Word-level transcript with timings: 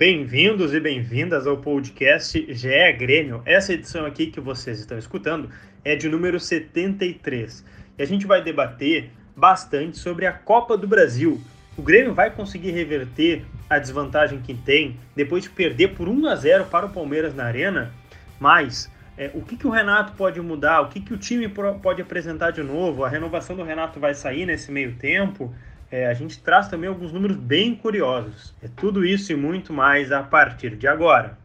Bem-vindos 0.00 0.72
e 0.72 0.80
bem-vindas 0.80 1.46
ao 1.46 1.58
podcast 1.58 2.54
GE 2.54 2.92
Grêmio. 2.94 3.42
Essa 3.44 3.74
edição 3.74 4.06
aqui 4.06 4.28
que 4.28 4.40
vocês 4.40 4.80
estão 4.80 4.96
escutando 4.96 5.50
é 5.84 5.94
de 5.94 6.08
número 6.08 6.40
73. 6.40 7.62
E 7.98 8.02
a 8.02 8.06
gente 8.06 8.26
vai 8.26 8.42
debater 8.42 9.10
bastante 9.36 9.98
sobre 9.98 10.24
a 10.24 10.32
Copa 10.32 10.74
do 10.74 10.88
Brasil. 10.88 11.38
O 11.76 11.82
Grêmio 11.82 12.14
vai 12.14 12.30
conseguir 12.30 12.70
reverter 12.70 13.44
a 13.68 13.78
desvantagem 13.78 14.40
que 14.40 14.54
tem 14.54 14.98
depois 15.14 15.42
de 15.42 15.50
perder 15.50 15.88
por 15.88 16.08
1 16.08 16.28
a 16.28 16.34
0 16.34 16.64
para 16.70 16.86
o 16.86 16.90
Palmeiras 16.90 17.34
na 17.34 17.44
Arena? 17.44 17.92
Mas 18.40 18.90
é, 19.18 19.30
o 19.34 19.42
que, 19.42 19.54
que 19.54 19.66
o 19.66 19.70
Renato 19.70 20.14
pode 20.14 20.40
mudar? 20.40 20.80
O 20.80 20.88
que, 20.88 21.00
que 21.00 21.12
o 21.12 21.18
time 21.18 21.46
pode 21.82 22.00
apresentar 22.00 22.52
de 22.52 22.62
novo? 22.62 23.04
A 23.04 23.08
renovação 23.10 23.54
do 23.54 23.62
Renato 23.62 24.00
vai 24.00 24.14
sair 24.14 24.46
nesse 24.46 24.72
meio 24.72 24.94
tempo? 24.94 25.54
É, 25.90 26.06
a 26.06 26.14
gente 26.14 26.38
traz 26.38 26.68
também 26.68 26.88
alguns 26.88 27.12
números 27.12 27.36
bem 27.36 27.74
curiosos. 27.74 28.54
É 28.62 28.68
tudo 28.68 29.04
isso 29.04 29.32
e 29.32 29.36
muito 29.36 29.72
mais 29.72 30.12
a 30.12 30.22
partir 30.22 30.76
de 30.76 30.86
agora. 30.86 31.36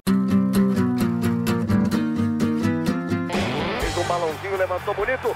Um 3.98 4.08
balãozinho, 4.08 4.55
levantou 4.58 4.94
bonito. 4.94 5.35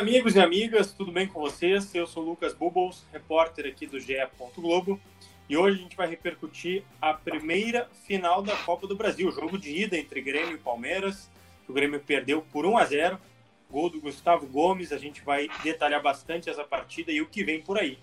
Amigos 0.00 0.34
e 0.34 0.40
amigas, 0.40 0.94
tudo 0.94 1.12
bem 1.12 1.26
com 1.26 1.38
vocês? 1.38 1.94
Eu 1.94 2.06
sou 2.06 2.24
Lucas 2.24 2.54
Bubbles, 2.54 3.04
repórter 3.12 3.66
aqui 3.66 3.86
do 3.86 4.00
GE. 4.00 4.16
Globo, 4.56 4.98
e 5.46 5.58
hoje 5.58 5.78
a 5.78 5.82
gente 5.82 5.94
vai 5.94 6.08
repercutir 6.08 6.82
a 7.02 7.12
primeira 7.12 7.86
final 8.06 8.40
da 8.40 8.56
Copa 8.56 8.86
do 8.86 8.96
Brasil, 8.96 9.30
jogo 9.30 9.58
de 9.58 9.70
ida 9.70 9.98
entre 9.98 10.22
Grêmio 10.22 10.54
e 10.54 10.58
Palmeiras. 10.58 11.28
O 11.68 11.72
Grêmio 11.74 12.00
perdeu 12.00 12.40
por 12.40 12.64
1 12.64 12.78
a 12.78 12.84
0, 12.86 13.18
gol 13.70 13.90
do 13.90 14.00
Gustavo 14.00 14.46
Gomes. 14.46 14.90
A 14.90 14.96
gente 14.96 15.20
vai 15.20 15.48
detalhar 15.62 16.00
bastante 16.00 16.48
essa 16.48 16.64
partida 16.64 17.12
e 17.12 17.20
o 17.20 17.26
que 17.26 17.44
vem 17.44 17.60
por 17.60 17.78
aí. 17.78 17.98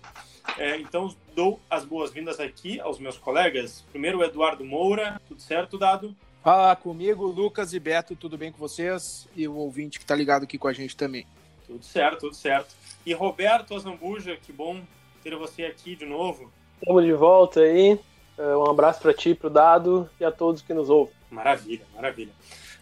É, 0.56 0.78
então, 0.78 1.12
dou 1.34 1.58
as 1.68 1.84
boas-vindas 1.84 2.38
aqui 2.38 2.78
aos 2.78 3.00
meus 3.00 3.18
colegas. 3.18 3.84
Primeiro, 3.90 4.18
o 4.18 4.22
Eduardo 4.22 4.64
Moura, 4.64 5.20
tudo 5.26 5.42
certo, 5.42 5.76
Dado? 5.76 6.14
Fala 6.44 6.76
comigo, 6.76 7.26
Lucas 7.26 7.74
e 7.74 7.80
Beto, 7.80 8.14
tudo 8.14 8.38
bem 8.38 8.52
com 8.52 8.58
vocês? 8.58 9.28
E 9.34 9.48
o 9.48 9.56
ouvinte 9.56 9.98
que 9.98 10.04
está 10.04 10.14
ligado 10.14 10.44
aqui 10.44 10.56
com 10.56 10.68
a 10.68 10.72
gente 10.72 10.96
também. 10.96 11.26
Tudo 11.68 11.84
certo, 11.84 12.20
tudo 12.20 12.34
certo. 12.34 12.74
E 13.04 13.12
Roberto 13.12 13.74
Azambuja, 13.74 14.34
que 14.36 14.50
bom 14.50 14.80
ter 15.22 15.36
você 15.36 15.66
aqui 15.66 15.94
de 15.94 16.06
novo. 16.06 16.50
Estamos 16.80 17.04
de 17.04 17.12
volta 17.12 17.60
aí. 17.60 18.00
É, 18.38 18.56
um 18.56 18.64
abraço 18.64 19.02
para 19.02 19.12
ti, 19.12 19.34
para 19.34 19.48
o 19.48 19.50
Dado 19.50 20.08
e 20.18 20.24
a 20.24 20.32
todos 20.32 20.62
que 20.62 20.72
nos 20.72 20.88
ouvem. 20.88 21.12
Maravilha, 21.30 21.84
maravilha. 21.94 22.32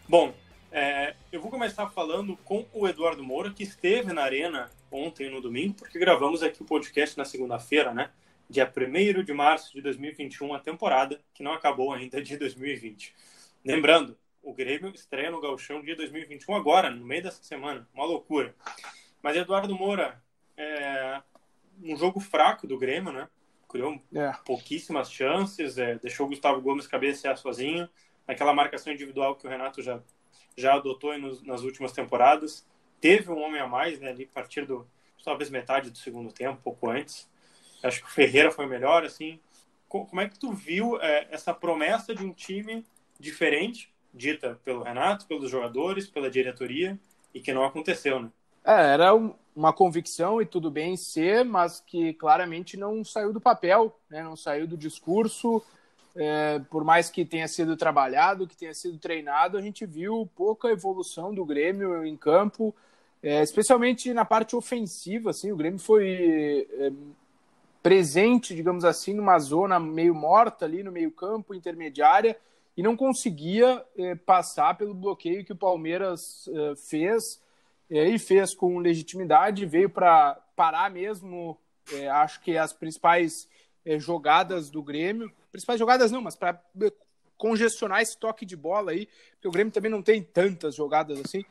Bom, 0.08 0.32
é, 0.70 1.16
eu 1.32 1.40
vou 1.40 1.50
começar 1.50 1.88
falando 1.88 2.36
com 2.44 2.64
o 2.72 2.86
Eduardo 2.86 3.24
Moura, 3.24 3.50
que 3.50 3.64
esteve 3.64 4.12
na 4.12 4.22
Arena 4.22 4.70
ontem, 4.88 5.28
no 5.28 5.40
domingo, 5.40 5.74
porque 5.74 5.98
gravamos 5.98 6.44
aqui 6.44 6.62
o 6.62 6.66
podcast 6.66 7.18
na 7.18 7.24
segunda-feira, 7.24 7.92
né? 7.92 8.10
Dia 8.48 8.72
1 8.72 9.24
de 9.24 9.32
março 9.32 9.74
de 9.74 9.82
2021, 9.82 10.54
a 10.54 10.60
temporada 10.60 11.20
que 11.34 11.42
não 11.42 11.52
acabou 11.52 11.92
ainda 11.92 12.22
de 12.22 12.36
2020. 12.36 13.12
Lembrando, 13.64 14.16
o 14.46 14.54
Grêmio 14.54 14.92
estreia 14.94 15.28
no 15.28 15.40
Gauchão 15.40 15.82
dia 15.82 15.96
2021 15.96 16.54
agora, 16.54 16.88
no 16.88 17.04
meio 17.04 17.24
dessa 17.24 17.42
semana. 17.42 17.86
Uma 17.92 18.04
loucura. 18.04 18.54
Mas 19.20 19.36
Eduardo 19.36 19.74
Moura, 19.74 20.22
é 20.56 21.20
um 21.82 21.96
jogo 21.96 22.20
fraco 22.20 22.64
do 22.64 22.78
Grêmio, 22.78 23.12
né? 23.12 23.28
Criou 23.68 24.00
é. 24.14 24.30
pouquíssimas 24.44 25.10
chances, 25.10 25.76
é, 25.78 25.96
deixou 25.96 26.26
o 26.26 26.28
Gustavo 26.28 26.60
Gomes 26.60 26.86
cabecear 26.86 27.36
sozinho. 27.36 27.88
Naquela 28.24 28.54
marcação 28.54 28.92
individual 28.92 29.34
que 29.34 29.48
o 29.48 29.50
Renato 29.50 29.82
já, 29.82 30.00
já 30.56 30.74
adotou 30.74 31.18
nos, 31.18 31.42
nas 31.42 31.62
últimas 31.62 31.90
temporadas. 31.90 32.64
Teve 33.00 33.32
um 33.32 33.40
homem 33.40 33.60
a 33.60 33.66
mais, 33.66 33.98
né? 33.98 34.10
Ali 34.10 34.28
a 34.30 34.34
partir 34.34 34.64
do 34.64 34.86
talvez 35.24 35.50
metade 35.50 35.90
do 35.90 35.98
segundo 35.98 36.32
tempo, 36.32 36.62
pouco 36.62 36.88
antes. 36.88 37.28
Acho 37.82 38.00
que 38.00 38.06
o 38.06 38.12
Ferreira 38.12 38.52
foi 38.52 38.66
melhor, 38.66 39.04
assim. 39.04 39.40
Como 39.88 40.20
é 40.20 40.28
que 40.28 40.38
tu 40.38 40.52
viu 40.52 41.00
é, 41.00 41.26
essa 41.32 41.52
promessa 41.52 42.14
de 42.14 42.24
um 42.24 42.32
time 42.32 42.86
diferente, 43.18 43.92
dita 44.16 44.58
pelo 44.64 44.82
Renato, 44.82 45.26
pelos 45.26 45.50
jogadores, 45.50 46.08
pela 46.08 46.30
diretoria, 46.30 46.98
e 47.34 47.40
que 47.40 47.52
não 47.52 47.64
aconteceu, 47.64 48.20
né? 48.20 48.30
É, 48.64 48.94
era 48.94 49.14
uma 49.54 49.72
convicção 49.72 50.42
e 50.42 50.46
tudo 50.46 50.70
bem 50.70 50.96
ser, 50.96 51.44
mas 51.44 51.80
que 51.80 52.12
claramente 52.14 52.76
não 52.76 53.04
saiu 53.04 53.32
do 53.32 53.40
papel, 53.40 53.96
né? 54.10 54.22
não 54.24 54.36
saiu 54.36 54.66
do 54.66 54.76
discurso. 54.76 55.62
É, 56.16 56.58
por 56.70 56.82
mais 56.82 57.10
que 57.10 57.24
tenha 57.24 57.46
sido 57.46 57.76
trabalhado, 57.76 58.46
que 58.46 58.56
tenha 58.56 58.74
sido 58.74 58.98
treinado, 58.98 59.56
a 59.56 59.62
gente 59.62 59.86
viu 59.86 60.28
pouca 60.34 60.68
evolução 60.68 61.32
do 61.32 61.44
Grêmio 61.44 62.04
em 62.04 62.16
campo, 62.16 62.74
é, 63.22 63.42
especialmente 63.42 64.12
na 64.12 64.24
parte 64.24 64.56
ofensiva. 64.56 65.30
Assim, 65.30 65.52
o 65.52 65.56
Grêmio 65.56 65.78
foi 65.78 66.66
é, 66.72 66.90
presente, 67.82 68.54
digamos 68.54 68.84
assim, 68.84 69.14
numa 69.14 69.38
zona 69.38 69.78
meio 69.78 70.14
morta 70.14 70.64
ali 70.64 70.82
no 70.82 70.90
meio 70.90 71.12
campo, 71.12 71.54
intermediária, 71.54 72.36
e 72.76 72.82
não 72.82 72.96
conseguia 72.96 73.82
eh, 73.96 74.14
passar 74.14 74.76
pelo 74.76 74.92
bloqueio 74.92 75.44
que 75.44 75.52
o 75.52 75.56
Palmeiras 75.56 76.46
eh, 76.48 76.74
fez 76.76 77.40
eh, 77.88 78.10
e 78.10 78.18
fez 78.18 78.54
com 78.54 78.78
legitimidade, 78.78 79.64
veio 79.64 79.88
para 79.88 80.34
parar 80.54 80.90
mesmo, 80.90 81.58
acho 82.10 82.40
que 82.40 82.56
as 82.56 82.72
principais 82.72 83.46
jogadas 83.98 84.70
do 84.70 84.82
Grêmio, 84.82 85.30
principais 85.52 85.78
jogadas 85.78 86.10
não, 86.10 86.20
mas 86.20 86.34
para 86.34 86.60
congestionar 87.36 88.00
esse 88.00 88.18
toque 88.18 88.44
de 88.44 88.56
bola 88.56 88.90
aí, 88.90 89.06
porque 89.32 89.46
o 89.46 89.50
Grêmio 89.50 89.72
também 89.72 89.90
não 89.90 90.02
tem 90.02 90.22
tantas 90.22 90.74
jogadas 90.74 91.20
assim 91.20 91.44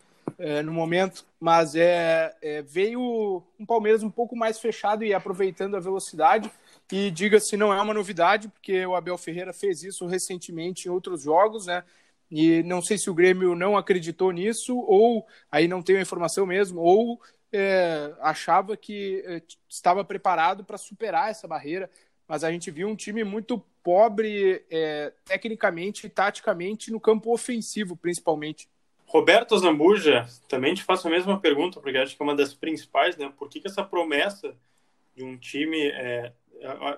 no 0.66 0.74
momento, 0.74 1.24
mas 1.40 1.76
é, 1.76 2.36
é 2.42 2.62
veio 2.64 3.44
um 3.60 3.66
Palmeiras 3.66 4.04
um 4.04 4.10
pouco 4.10 4.36
mais 4.36 4.60
fechado 4.60 5.04
e 5.06 5.14
aproveitando 5.14 5.78
a 5.78 5.80
velocidade 5.80 6.52
e 6.92 7.10
diga-se, 7.10 7.58
não 7.58 7.74
é 7.74 7.82
uma 7.82 7.94
novidade, 7.94 8.48
porque 8.48 8.86
o 8.86 8.96
Abel 8.96 9.18
Ferreira 9.18 9.52
fez 9.52 9.84
isso 9.84 10.06
recentemente 10.06 10.88
em 10.88 10.92
outros 10.92 11.24
jogos, 11.24 11.66
né? 11.66 11.84
E 12.30 12.64
não 12.64 12.82
sei 12.82 12.98
se 12.98 13.10
o 13.10 13.14
Grêmio 13.14 13.56
não 13.56 13.78
acreditou 13.78 14.32
nisso, 14.32 14.78
ou 14.78 15.26
aí 15.52 15.68
não 15.68 15.82
tenho 15.82 16.00
a 16.00 16.02
informação 16.02 16.46
mesmo, 16.46 16.82
ou 16.82 17.22
é, 17.52 18.14
achava 18.22 18.76
que 18.76 19.24
é, 19.26 19.42
estava 19.70 20.04
preparado 20.04 20.64
para 20.64 20.78
superar 20.78 21.32
essa 21.32 21.48
barreira. 21.48 21.90
Mas 22.28 22.44
a 22.44 22.52
gente 22.52 22.72
viu 22.72 22.88
um 22.88 22.96
time 22.96 23.24
muito 23.24 23.64
pobre, 23.84 24.66
é, 24.70 25.14
tecnicamente 25.26 26.08
e 26.08 26.10
taticamente, 26.10 26.92
no 26.92 27.00
campo 27.00 27.32
ofensivo, 27.32 27.96
principalmente. 27.96 28.68
Roberto 29.06 29.58
Zambuja, 29.58 30.28
também 30.48 30.74
te 30.74 30.84
faço 30.84 31.08
a 31.08 31.12
mesma 31.12 31.40
pergunta, 31.40 31.80
porque 31.80 31.98
acho 31.98 32.18
que 32.18 32.22
é 32.22 32.26
uma 32.26 32.36
das 32.36 32.54
principais, 32.54 33.16
né? 33.16 33.32
Por 33.38 33.48
que, 33.48 33.60
que 33.60 33.68
essa 33.68 33.84
promessa 33.84 34.56
de 35.16 35.24
um 35.24 35.38
time 35.38 35.88
é, 35.90 36.34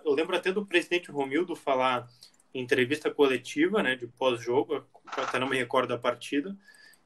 eu 0.04 0.14
lembro 0.14 0.36
até 0.36 0.52
do 0.52 0.66
presidente 0.66 1.12
Romildo 1.12 1.56
falar 1.56 2.08
em 2.54 2.62
entrevista 2.62 3.12
coletiva, 3.12 3.84
né, 3.84 3.96
de 3.96 4.08
pós-jogo, 4.08 4.86
até 5.06 5.40
não 5.40 5.50
me 5.50 5.58
recordo 5.58 5.90
da 5.90 5.98
partida, 5.98 6.56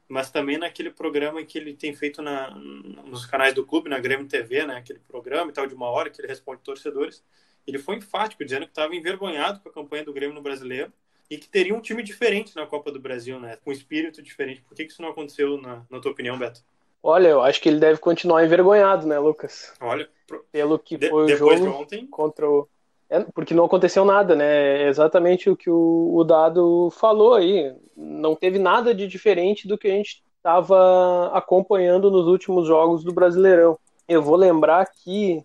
mas 0.08 0.30
também 0.30 0.58
naquele 0.58 0.90
programa 0.90 1.44
que 1.44 1.58
ele 1.58 1.74
tem 1.74 1.94
feito 1.94 2.22
na, 2.22 2.50
nos 2.50 3.26
canais 3.26 3.54
do 3.54 3.64
clube, 3.64 3.88
na 3.88 3.98
Grêmio 3.98 4.26
TV, 4.26 4.66
né, 4.66 4.76
aquele 4.76 4.98
programa 5.00 5.50
e 5.50 5.54
tal 5.54 5.66
de 5.66 5.74
uma 5.74 5.88
hora 5.90 6.10
que 6.10 6.20
ele 6.20 6.28
responde 6.28 6.62
torcedores, 6.62 7.24
ele 7.66 7.78
foi 7.78 7.96
enfático, 7.96 8.44
dizendo 8.44 8.66
que 8.66 8.72
estava 8.72 8.94
envergonhado 8.94 9.60
com 9.60 9.68
a 9.68 9.72
campanha 9.72 10.04
do 10.04 10.12
Grêmio 10.12 10.34
no 10.34 10.42
Brasileiro 10.42 10.92
e 11.30 11.38
que 11.38 11.48
teria 11.48 11.74
um 11.74 11.80
time 11.80 12.02
diferente 12.02 12.54
na 12.56 12.66
Copa 12.66 12.90
do 12.90 13.00
Brasil, 13.00 13.38
né, 13.40 13.56
com 13.64 13.72
espírito 13.72 14.22
diferente. 14.22 14.60
Por 14.62 14.74
que, 14.74 14.84
que 14.84 14.92
isso 14.92 15.02
não 15.02 15.10
aconteceu, 15.10 15.60
na, 15.60 15.84
na 15.88 16.00
tua 16.00 16.12
opinião, 16.12 16.38
Beto? 16.38 16.62
Olha, 17.02 17.28
eu 17.28 17.42
acho 17.42 17.60
que 17.60 17.68
ele 17.68 17.80
deve 17.80 17.98
continuar 17.98 18.44
envergonhado, 18.44 19.06
né, 19.06 19.18
Lucas? 19.18 19.72
Olha, 19.80 20.08
pelo 20.52 20.78
que 20.78 20.96
de, 20.96 21.08
foi 21.08 21.24
o 21.24 21.36
jogo 21.36 21.56
de 21.56 21.68
ontem... 21.68 22.06
contra 22.06 22.48
o 22.48 22.68
é, 23.12 23.20
porque 23.34 23.52
não 23.52 23.66
aconteceu 23.66 24.06
nada, 24.06 24.34
né? 24.34 24.84
É 24.84 24.88
exatamente 24.88 25.50
o 25.50 25.54
que 25.54 25.68
o, 25.68 26.14
o, 26.14 26.24
Dado 26.24 26.88
falou 26.92 27.34
aí. 27.34 27.70
Não 27.94 28.34
teve 28.34 28.58
nada 28.58 28.94
de 28.94 29.06
diferente 29.06 29.68
do 29.68 29.76
que 29.76 29.86
a 29.86 29.90
gente 29.90 30.22
estava 30.38 31.30
acompanhando 31.34 32.10
nos 32.10 32.26
últimos 32.26 32.66
jogos 32.66 33.04
do 33.04 33.12
Brasileirão. 33.12 33.78
Eu 34.08 34.22
vou 34.22 34.34
lembrar 34.34 34.80
aqui, 34.80 35.44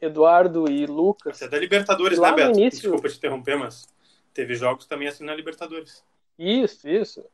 Eduardo 0.00 0.70
e 0.70 0.86
Lucas. 0.86 1.42
É 1.42 1.48
da 1.48 1.58
Libertadores, 1.58 2.16
né, 2.16 2.32
Beto? 2.32 2.56
Início... 2.56 2.82
Desculpa 2.82 3.08
te 3.08 3.16
interromper, 3.16 3.56
mas 3.56 3.88
teve 4.32 4.54
jogos 4.54 4.86
também 4.86 5.08
assim 5.08 5.24
na 5.24 5.34
Libertadores. 5.34 6.04
Isso, 6.38 6.88
isso. 6.88 7.24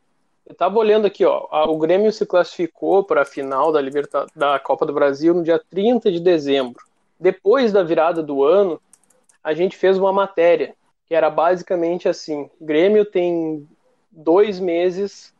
Eu 0.46 0.54
tava 0.54 0.78
olhando 0.78 1.06
aqui, 1.06 1.25
ó. 1.25 1.48
O 1.69 1.76
Grêmio 1.76 2.12
se 2.12 2.25
classificou 2.25 3.02
para 3.02 3.22
a 3.22 3.25
final 3.25 3.72
da, 3.72 3.81
Liberta... 3.81 4.26
da 4.34 4.58
Copa 4.60 4.87
do 4.87 4.93
Brasil 4.93 5.34
no 5.34 5.43
dia 5.43 5.60
30 5.70 6.12
de 6.12 6.20
dezembro. 6.20 6.84
Depois 7.19 7.72
da 7.72 7.82
virada 7.82 8.22
do 8.22 8.44
ano, 8.44 8.81
a 9.43 9.52
gente 9.52 9.76
fez 9.76 9.98
uma 9.98 10.12
matéria 10.12 10.75
que 11.06 11.14
era 11.14 11.28
basicamente 11.28 12.08
assim: 12.08 12.48
Grêmio 12.60 13.04
tem 13.04 13.69
dois 14.10 14.60
meses 14.60 15.34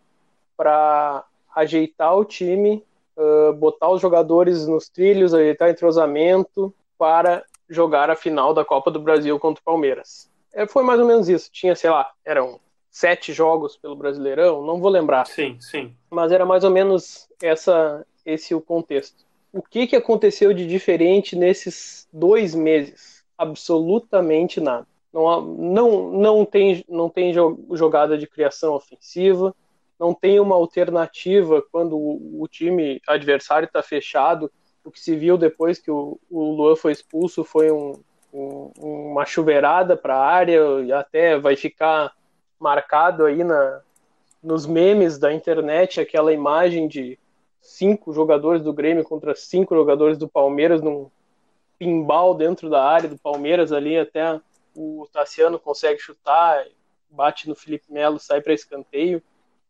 para 0.56 1.25
ajeitar 1.55 2.17
o 2.17 2.25
time, 2.25 2.85
uh, 3.17 3.52
botar 3.52 3.91
os 3.91 4.00
jogadores 4.00 4.67
nos 4.67 4.88
trilhos, 4.88 5.32
ajeitar 5.32 5.70
entrosamento 5.70 6.75
para 6.99 7.44
jogar 7.69 8.11
a 8.11 8.17
final 8.17 8.52
da 8.55 8.64
Copa 8.64 8.91
do 8.91 9.00
Brasil 9.00 9.38
contra 9.38 9.61
o 9.61 9.64
Palmeiras. 9.64 10.31
É, 10.52 10.67
foi 10.67 10.82
mais 10.82 10.99
ou 10.99 11.06
menos 11.06 11.29
isso. 11.29 11.50
Tinha, 11.52 11.76
sei 11.76 11.91
lá, 11.91 12.11
eram 12.25 12.59
sete 12.97 13.31
jogos 13.31 13.77
pelo 13.77 13.95
Brasileirão, 13.95 14.65
não 14.65 14.81
vou 14.81 14.89
lembrar. 14.89 15.27
Sim, 15.27 15.59
sim. 15.61 15.95
Mas 16.11 16.33
era 16.33 16.47
mais 16.47 16.65
ou 16.65 16.71
menos 16.71 17.29
essa, 17.43 18.07
esse 18.25 18.55
o 18.55 18.61
contexto. 18.61 19.23
O 19.53 19.61
que, 19.61 19.87
que 19.87 19.97
aconteceu 19.97 20.55
de 20.55 20.67
diferente 20.67 21.37
nesses 21.37 22.09
dois 22.11 22.55
meses? 22.55 23.23
Absolutamente 23.37 24.63
nada. 24.63 24.87
Não, 25.13 25.43
não, 25.43 26.11
não, 26.11 26.45
tem, 26.47 26.83
não 26.89 27.11
tem 27.11 27.35
jogada 27.35 28.17
de 28.17 28.27
criação 28.27 28.73
ofensiva, 28.73 29.55
não 30.01 30.15
tem 30.15 30.41
uma 30.41 30.57
alternativa 30.57 31.63
quando 31.71 31.99
o, 31.99 32.41
o 32.43 32.49
time 32.49 32.99
adversário 33.07 33.67
está 33.67 33.83
fechado. 33.83 34.51
O 34.83 34.91
que 34.91 34.99
se 34.99 35.15
viu 35.15 35.37
depois 35.37 35.79
que 35.79 35.91
o, 35.91 36.19
o 36.31 36.55
Luan 36.55 36.75
foi 36.75 36.93
expulso 36.93 37.45
foi 37.45 37.71
um, 37.71 37.93
um, 38.33 38.71
uma 38.79 39.27
chuveirada 39.27 39.99
para 39.99 40.17
a 40.17 40.27
área 40.27 40.63
e 40.83 40.91
até 40.91 41.39
vai 41.39 41.57
ficar 41.57 42.17
marcado 42.58 43.25
aí 43.25 43.44
na, 43.44 43.81
nos 44.43 44.67
memes 44.67 45.19
da 45.19 45.32
internet 45.32 46.00
aquela 46.00 46.32
imagem 46.32 46.88
de 46.88 47.19
cinco 47.61 48.12
jogadores 48.12 48.62
do 48.62 48.73
Grêmio 48.73 49.05
contra 49.05 49.35
cinco 49.35 49.75
jogadores 49.75 50.17
do 50.17 50.29
Palmeiras 50.29 50.81
num 50.81 51.11
pinball 51.79 52.35
dentro 52.35 52.70
da 52.70 52.82
área 52.82 53.08
do 53.08 53.19
Palmeiras 53.19 53.73
ali 53.73 53.99
até 53.99 54.41
o 54.75 55.06
Tassiano 55.12 55.58
consegue 55.58 55.99
chutar, 55.99 56.64
bate 57.11 57.49
no 57.49 57.55
Felipe 57.55 57.93
Melo, 57.93 58.19
sai 58.19 58.41
para 58.41 58.53
escanteio. 58.53 59.23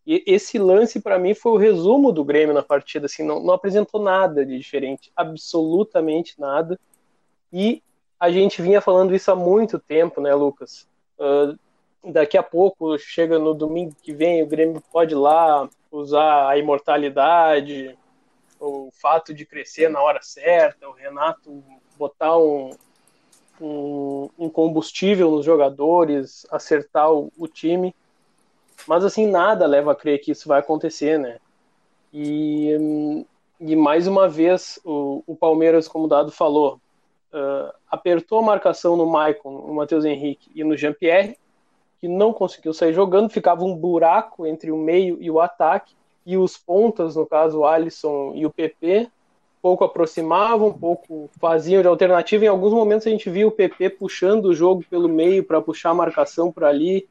E 0.07 0.23
esse 0.27 0.59
lance 0.59 1.01
para 1.01 1.19
mim 1.19 1.35
foi 1.35 1.53
o 1.53 1.57
resumo 1.57 2.13
do 2.13 2.25
Grêmio 2.25 2.55
na 2.55 2.63
partida, 2.63 3.07
assim, 3.07 3.25
não, 3.25 3.41
não 3.43 3.55
apresentou 3.55 4.01
nada 4.01 4.45
de 4.45 4.57
diferente, 4.57 5.11
absolutamente 5.17 6.41
nada. 6.41 6.79
E 7.53 7.83
a 8.19 8.31
gente 8.31 8.63
vinha 8.63 8.81
falando 8.81 9.15
isso 9.15 9.31
há 9.31 9.37
muito 9.37 9.79
tempo, 9.79 10.21
né, 10.21 10.35
Lucas? 10.35 10.87
Uh, 11.19 11.59
daqui 12.13 12.39
a 12.39 12.43
pouco, 12.43 12.99
chega 12.99 13.39
no 13.39 13.55
domingo 13.55 13.95
que 14.03 14.13
vem, 14.13 14.43
o 14.43 14.47
Grêmio 14.47 14.83
pode 14.93 15.15
lá 15.15 15.69
usar 15.91 16.49
a 16.49 16.57
imortalidade, 16.57 17.97
o 18.61 18.91
fato 18.93 19.35
de 19.35 19.45
crescer 19.45 19.89
na 19.89 20.01
hora 20.01 20.23
certa, 20.23 20.89
o 20.89 20.93
Renato 20.93 21.63
botar 21.99 22.37
um, 22.39 22.71
um, 23.61 24.31
um 24.39 24.49
combustível 24.49 25.31
nos 25.31 25.45
jogadores, 25.45 26.47
acertar 26.51 27.13
o, 27.13 27.33
o, 27.37 27.49
time. 27.49 27.95
Mas 28.87 29.05
assim, 29.05 29.27
nada 29.27 29.67
leva 29.67 29.93
a 29.93 29.97
crer 29.97 30.21
que 30.21 30.31
isso 30.31 30.49
vai 30.49 30.61
acontecer, 30.61 31.19
né? 31.19 31.39
E, 32.13 33.25
e 33.61 33.77
mais 33.77 34.07
uma 34.07 34.29
vez, 34.29 34.79
o, 34.85 35.23
o 35.27 35.35
Palmeiras, 35.35 35.89
como 35.89 36.05
o 36.05 36.09
Dado 36.09 36.31
falou, 36.31 36.81
uh, 37.33 37.73
apertou 37.91 38.39
a 38.39 38.43
marcação 38.43 38.97
no 38.97 39.07
Maicon, 39.07 39.67
no 39.67 39.75
Matheus 39.75 40.05
Henrique 40.05 40.51
e 40.55 40.63
no 40.63 40.77
Jean-Pierre, 40.77 41.39
que 42.01 42.09
não 42.09 42.33
conseguiu 42.33 42.73
sair 42.75 42.93
jogando, 42.93 43.31
ficava 43.31 43.65
um 43.65 43.75
buraco 43.75 44.47
entre 44.47 44.71
o 44.71 44.77
meio 44.77 45.19
e 45.21 45.31
o 45.31 45.41
ataque, 45.41 45.95
e 46.25 46.37
os 46.37 46.57
pontas, 46.57 47.15
no 47.17 47.25
caso 47.25 47.61
o 47.61 47.67
Alisson 47.67 48.33
e 48.35 48.45
o 48.45 48.51
PP, 48.51 49.09
pouco 49.63 49.85
aproximavam, 49.85 50.73
pouco 50.73 51.31
faziam 51.41 51.83
de 51.83 51.89
alternativa. 51.89 52.45
Em 52.45 52.49
alguns 52.49 52.73
momentos 52.73 53.07
a 53.07 53.11
gente 53.11 53.31
viu 53.31 53.49
o 53.49 53.53
PP 53.53 53.91
puxando 53.91 54.47
o 54.47 54.55
jogo 54.55 54.85
pelo 54.89 55.09
meio 55.09 55.45
para 55.45 55.61
puxar 55.61 55.91
a 55.91 55.95
marcação 55.95 56.53
por 56.53 56.65
ali, 56.65 57.09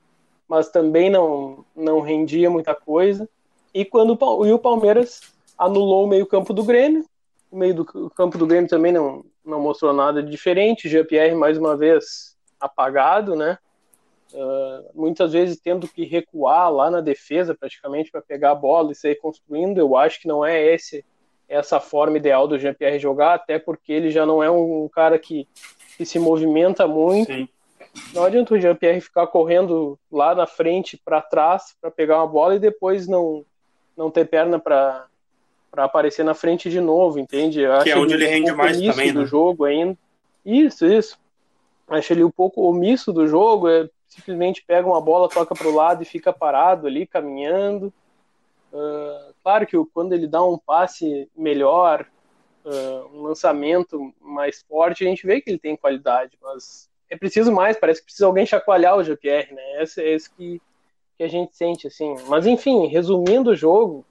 mas 0.48 0.70
também 0.70 1.10
não, 1.10 1.66
não 1.76 2.02
rendia 2.02 2.50
muita 2.50 2.76
coisa. 2.76 3.28
E 3.74 3.84
quando 3.84 4.18
e 4.46 4.52
o 4.54 4.60
Palmeiras 4.60 5.22
anulou 5.58 6.06
o 6.06 6.08
meio-campo 6.08 6.54
do 6.54 6.64
Grêmio, 6.64 7.06
o 7.52 7.58
meio 7.58 7.74
do 7.74 8.10
campo 8.10 8.38
do 8.38 8.48
Grêmio 8.48 8.70
também 8.70 8.92
não, 8.92 9.26
não 9.46 9.60
mostrou 9.60 9.94
nada 9.94 10.22
de 10.22 10.30
diferente. 10.30 10.90
Jean-Pierre, 10.90 11.36
mais 11.36 11.58
uma 11.58 11.76
vez, 11.76 12.36
apagado, 12.60 13.36
né? 13.36 13.58
Uh, 14.34 14.90
muitas 14.94 15.34
vezes 15.34 15.60
tendo 15.60 15.88
que 15.88 16.04
recuar 16.04 16.72
lá 16.72 16.90
na 16.90 17.00
defesa 17.00 17.56
praticamente 17.56 18.12
para 18.12 18.22
pegar 18.22 18.52
a 18.52 18.56
bola 18.56 18.92
e 18.92 18.96
sair 18.96 19.16
construindo. 19.16 19.78
Eu 19.78 19.96
acho 19.96 20.20
que 20.20 20.28
não 20.28 20.46
é 20.46 20.62
esse 20.74 21.06
essa 21.48 21.80
forma 21.80 22.18
ideal 22.18 22.48
do 22.48 22.58
Jean-Pierre 22.58 23.00
jogar, 23.00 23.36
até 23.36 23.60
porque 23.60 23.94
ele 23.94 24.10
já 24.10 24.26
não 24.26 24.42
é 24.42 24.50
um 24.50 24.90
cara 24.92 25.20
que, 25.20 25.48
que 25.96 26.06
se 26.06 26.18
movimenta 26.18 26.88
muito. 26.88 27.32
Sim. 27.32 27.48
Não 28.14 28.24
adianta 28.24 28.54
o 28.54 28.60
Jean-Pierre 28.60 29.00
ficar 29.00 29.28
correndo 29.28 29.98
lá 30.12 30.36
na 30.36 30.48
frente 30.48 30.98
para 30.98 31.22
trás 31.22 31.76
para 31.80 31.92
pegar 31.92 32.18
uma 32.18 32.28
bola 32.28 32.56
e 32.56 32.60
depois 32.60 33.08
não 33.08 33.46
não 33.96 34.12
ter 34.12 34.26
perna 34.26 34.60
para 34.60 35.06
para 35.72 35.84
aparecer 35.84 36.24
na 36.24 36.34
frente 36.34 36.70
de 36.70 36.80
novo, 36.80 37.20
entende? 37.20 37.60
Eu 37.62 37.80
que 37.80 37.92
é 37.92 37.98
onde 37.98 38.14
ele, 38.14 38.26
rende 38.26 38.52
mais 38.54 38.80
também, 38.82 39.12
do 39.12 39.22
né? 39.22 39.26
jogo 39.26 39.66
ainda. 39.66 39.98
Isso, 40.46 40.86
isso. 40.86 41.18
Acho 41.86 42.14
ele 42.14 42.24
um 42.24 42.32
pouco 42.32 42.62
omisso 42.62 43.12
do 43.12 43.28
jogo, 43.28 43.68
é, 43.68 43.90
simplesmente 44.08 44.64
pega 44.66 44.88
uma 44.88 45.02
bola, 45.02 45.30
toca 45.30 45.56
para 45.56 45.68
o 45.68 45.76
lado 45.76 46.04
e 46.04 46.06
fica 46.06 46.32
parado 46.32 46.88
ali, 46.88 47.06
caminhando. 47.06 47.94
Uh, 48.72 49.34
claro 49.44 49.66
que 49.66 49.78
quando 49.94 50.14
ele 50.14 50.28
dá 50.28 50.44
um 50.44 50.58
passe 50.58 51.30
melhor, 51.36 52.06
uh, 52.66 53.18
um 53.18 53.24
lançamento 53.24 54.14
mais 54.20 54.62
forte, 54.64 55.06
a 55.06 55.08
gente 55.08 55.26
vê 55.26 55.42
que 55.42 55.50
ele 55.50 55.60
tem 55.60 55.76
qualidade, 55.76 56.38
mas 56.42 56.90
é 57.10 57.18
preciso 57.18 57.52
mais, 57.52 57.78
parece 57.78 58.02
que 58.02 58.06
precisa 58.06 58.26
alguém 58.26 58.46
chacoalhar 58.46 58.98
o 58.98 59.04
GPR, 59.04 59.54
né? 59.54 59.84
Esse 59.84 60.02
é 60.02 60.16
isso 60.16 60.34
que, 60.36 60.62
que 61.18 61.24
a 61.24 61.28
gente 61.28 61.56
sente, 61.56 61.88
assim. 61.88 62.16
Mas 62.28 62.46
enfim, 62.48 62.88
resumindo 62.88 63.52
o 63.52 63.56
jogo, 63.56 64.06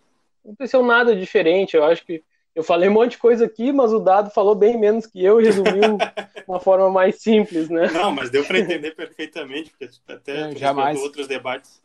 não 0.44 0.52
aconteceu 0.52 0.82
nada 0.82 1.14
diferente. 1.16 1.76
Eu 1.76 1.84
acho 1.84 2.04
que 2.04 2.22
eu 2.54 2.62
falei 2.62 2.88
um 2.88 2.92
monte 2.92 3.12
de 3.12 3.18
coisa 3.18 3.46
aqui, 3.46 3.72
mas 3.72 3.92
o 3.92 3.98
Dado 3.98 4.30
falou 4.30 4.54
bem 4.54 4.78
menos 4.78 5.06
que 5.06 5.22
eu 5.22 5.40
e 5.40 5.44
resumiu 5.44 5.96
de 5.96 6.04
uma 6.46 6.60
forma 6.60 6.88
mais 6.88 7.20
simples, 7.20 7.68
né? 7.68 7.90
Não, 7.90 8.12
mas 8.12 8.30
deu 8.30 8.44
para 8.44 8.60
entender 8.60 8.92
perfeitamente, 8.92 9.70
porque 9.70 9.88
até 10.06 10.50
é, 10.50 10.56
jamais 10.56 10.98
outros 11.00 11.26
debates. 11.26 11.82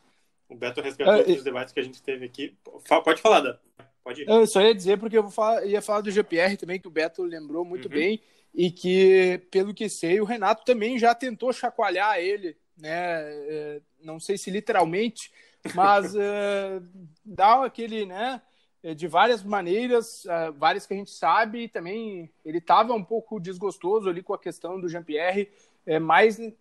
O 0.47 0.55
Beto 0.55 0.81
resgatou 0.81 1.13
é, 1.13 1.17
outros 1.17 1.43
debates 1.43 1.73
que 1.73 1.79
a 1.79 1.83
gente 1.83 2.01
teve 2.01 2.25
aqui. 2.25 2.55
Pode 3.03 3.21
falar, 3.21 3.41
Dado. 3.41 3.59
Pode 4.03 4.21
ir. 4.21 4.29
Eu 4.29 4.45
só 4.47 4.61
ia 4.61 4.73
dizer, 4.73 4.99
porque 4.99 5.17
eu 5.17 5.29
falar, 5.29 5.65
ia 5.65 5.81
falar 5.81 6.01
do 6.01 6.11
GPR 6.11 6.55
também, 6.55 6.79
que 6.79 6.87
o 6.87 6.91
Beto 6.91 7.23
lembrou 7.23 7.65
muito 7.65 7.85
uhum. 7.85 7.93
bem, 7.93 8.21
e 8.53 8.69
que, 8.71 9.41
pelo 9.51 9.73
que 9.73 9.89
sei, 9.89 10.21
o 10.21 10.25
Renato 10.25 10.63
também 10.65 10.99
já 10.99 11.15
tentou 11.15 11.51
chacoalhar 11.51 12.17
ele, 12.19 12.55
né? 12.77 12.91
É, 12.91 13.81
não 14.03 14.19
sei 14.19 14.37
se 14.37 14.51
literalmente, 14.51 15.31
mas 15.73 16.15
é, 16.15 16.79
dá 17.25 17.65
aquele, 17.65 18.05
né? 18.05 18.41
É, 18.81 18.93
de 18.93 19.07
várias 19.07 19.43
maneiras, 19.43 20.23
uh, 20.23 20.53
várias 20.57 20.85
que 20.85 20.93
a 20.93 20.97
gente 20.97 21.11
sabe, 21.11 21.67
também 21.67 22.29
ele 22.45 22.59
estava 22.59 22.93
um 22.93 23.03
pouco 23.03 23.37
desgostoso 23.37 24.07
ali 24.07 24.23
com 24.23 24.33
a 24.33 24.39
questão 24.39 24.79
do 24.79 24.87
Jean-Pierre, 24.87 25.51
é, 25.85 25.99
mais 25.99 26.39
é, 26.39 26.53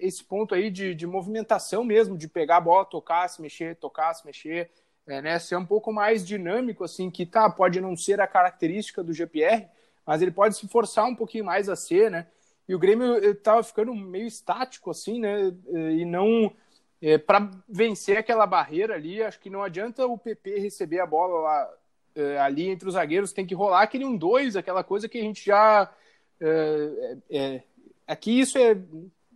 esse 0.00 0.24
ponto 0.24 0.54
aí 0.54 0.70
de, 0.70 0.94
de 0.94 1.06
movimentação 1.06 1.84
mesmo, 1.84 2.16
de 2.16 2.28
pegar 2.28 2.56
a 2.58 2.60
bola, 2.60 2.84
tocar, 2.86 3.28
se 3.28 3.42
mexer, 3.42 3.76
tocar, 3.76 4.14
se 4.14 4.24
mexer, 4.24 4.70
é, 5.06 5.20
né, 5.20 5.38
ser 5.38 5.56
um 5.56 5.66
pouco 5.66 5.92
mais 5.92 6.26
dinâmico, 6.26 6.82
assim, 6.82 7.10
que 7.10 7.26
tá, 7.26 7.50
pode 7.50 7.78
não 7.78 7.94
ser 7.94 8.22
a 8.22 8.26
característica 8.26 9.02
do 9.02 9.12
GPR, 9.12 9.66
mas 10.06 10.22
ele 10.22 10.30
pode 10.30 10.56
se 10.56 10.66
forçar 10.68 11.04
um 11.04 11.14
pouquinho 11.14 11.44
mais 11.44 11.68
a 11.68 11.76
ser, 11.76 12.10
né, 12.10 12.26
e 12.66 12.74
o 12.74 12.78
Grêmio 12.78 13.18
estava 13.18 13.62
ficando 13.62 13.94
meio 13.94 14.26
estático, 14.26 14.90
assim, 14.90 15.20
né, 15.20 15.52
e 15.92 16.04
não 16.06 16.50
é, 17.00 17.18
para 17.18 17.50
vencer 17.68 18.16
aquela 18.16 18.46
barreira 18.46 18.94
ali, 18.94 19.22
acho 19.22 19.38
que 19.38 19.50
não 19.50 19.62
adianta 19.62 20.06
o 20.06 20.16
PP 20.16 20.58
receber 20.58 21.00
a 21.00 21.06
bola 21.06 21.40
lá, 21.40 21.70
é, 22.14 22.38
ali 22.38 22.68
entre 22.68 22.88
os 22.88 22.94
zagueiros, 22.94 23.32
tem 23.32 23.46
que 23.46 23.54
rolar 23.54 23.82
aquele 23.82 24.04
1-2, 24.04 24.56
aquela 24.56 24.82
coisa 24.82 25.08
que 25.08 25.18
a 25.18 25.22
gente 25.22 25.44
já. 25.44 25.92
É, 26.40 27.16
é, 27.30 27.38
é, 27.38 27.62
aqui 28.06 28.40
isso 28.40 28.56
é. 28.58 28.76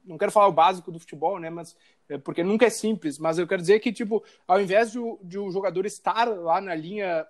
Não 0.03 0.17
quero 0.17 0.33
falar 0.33 0.49
o 0.49 0.53
básico 0.53 0.91
do 0.91 0.99
futebol, 0.99 1.39
né? 1.39 1.51
Mas 1.51 1.77
é, 2.09 2.17
porque 2.17 2.43
nunca 2.43 2.67
é 2.67 2.71
simples, 2.71 3.19
mas 3.19 3.39
eu 3.39 3.47
quero 3.47 3.61
dizer 3.61 3.79
que, 3.81 3.93
tipo, 3.93 4.25
ao 4.49 4.61
invés 4.61 4.91
de, 4.91 4.99
de 5.23 5.39
o 5.39 5.51
jogador 5.51 5.85
estar 5.85 6.25
lá 6.25 6.61
na 6.61 6.75
linha 6.75 7.27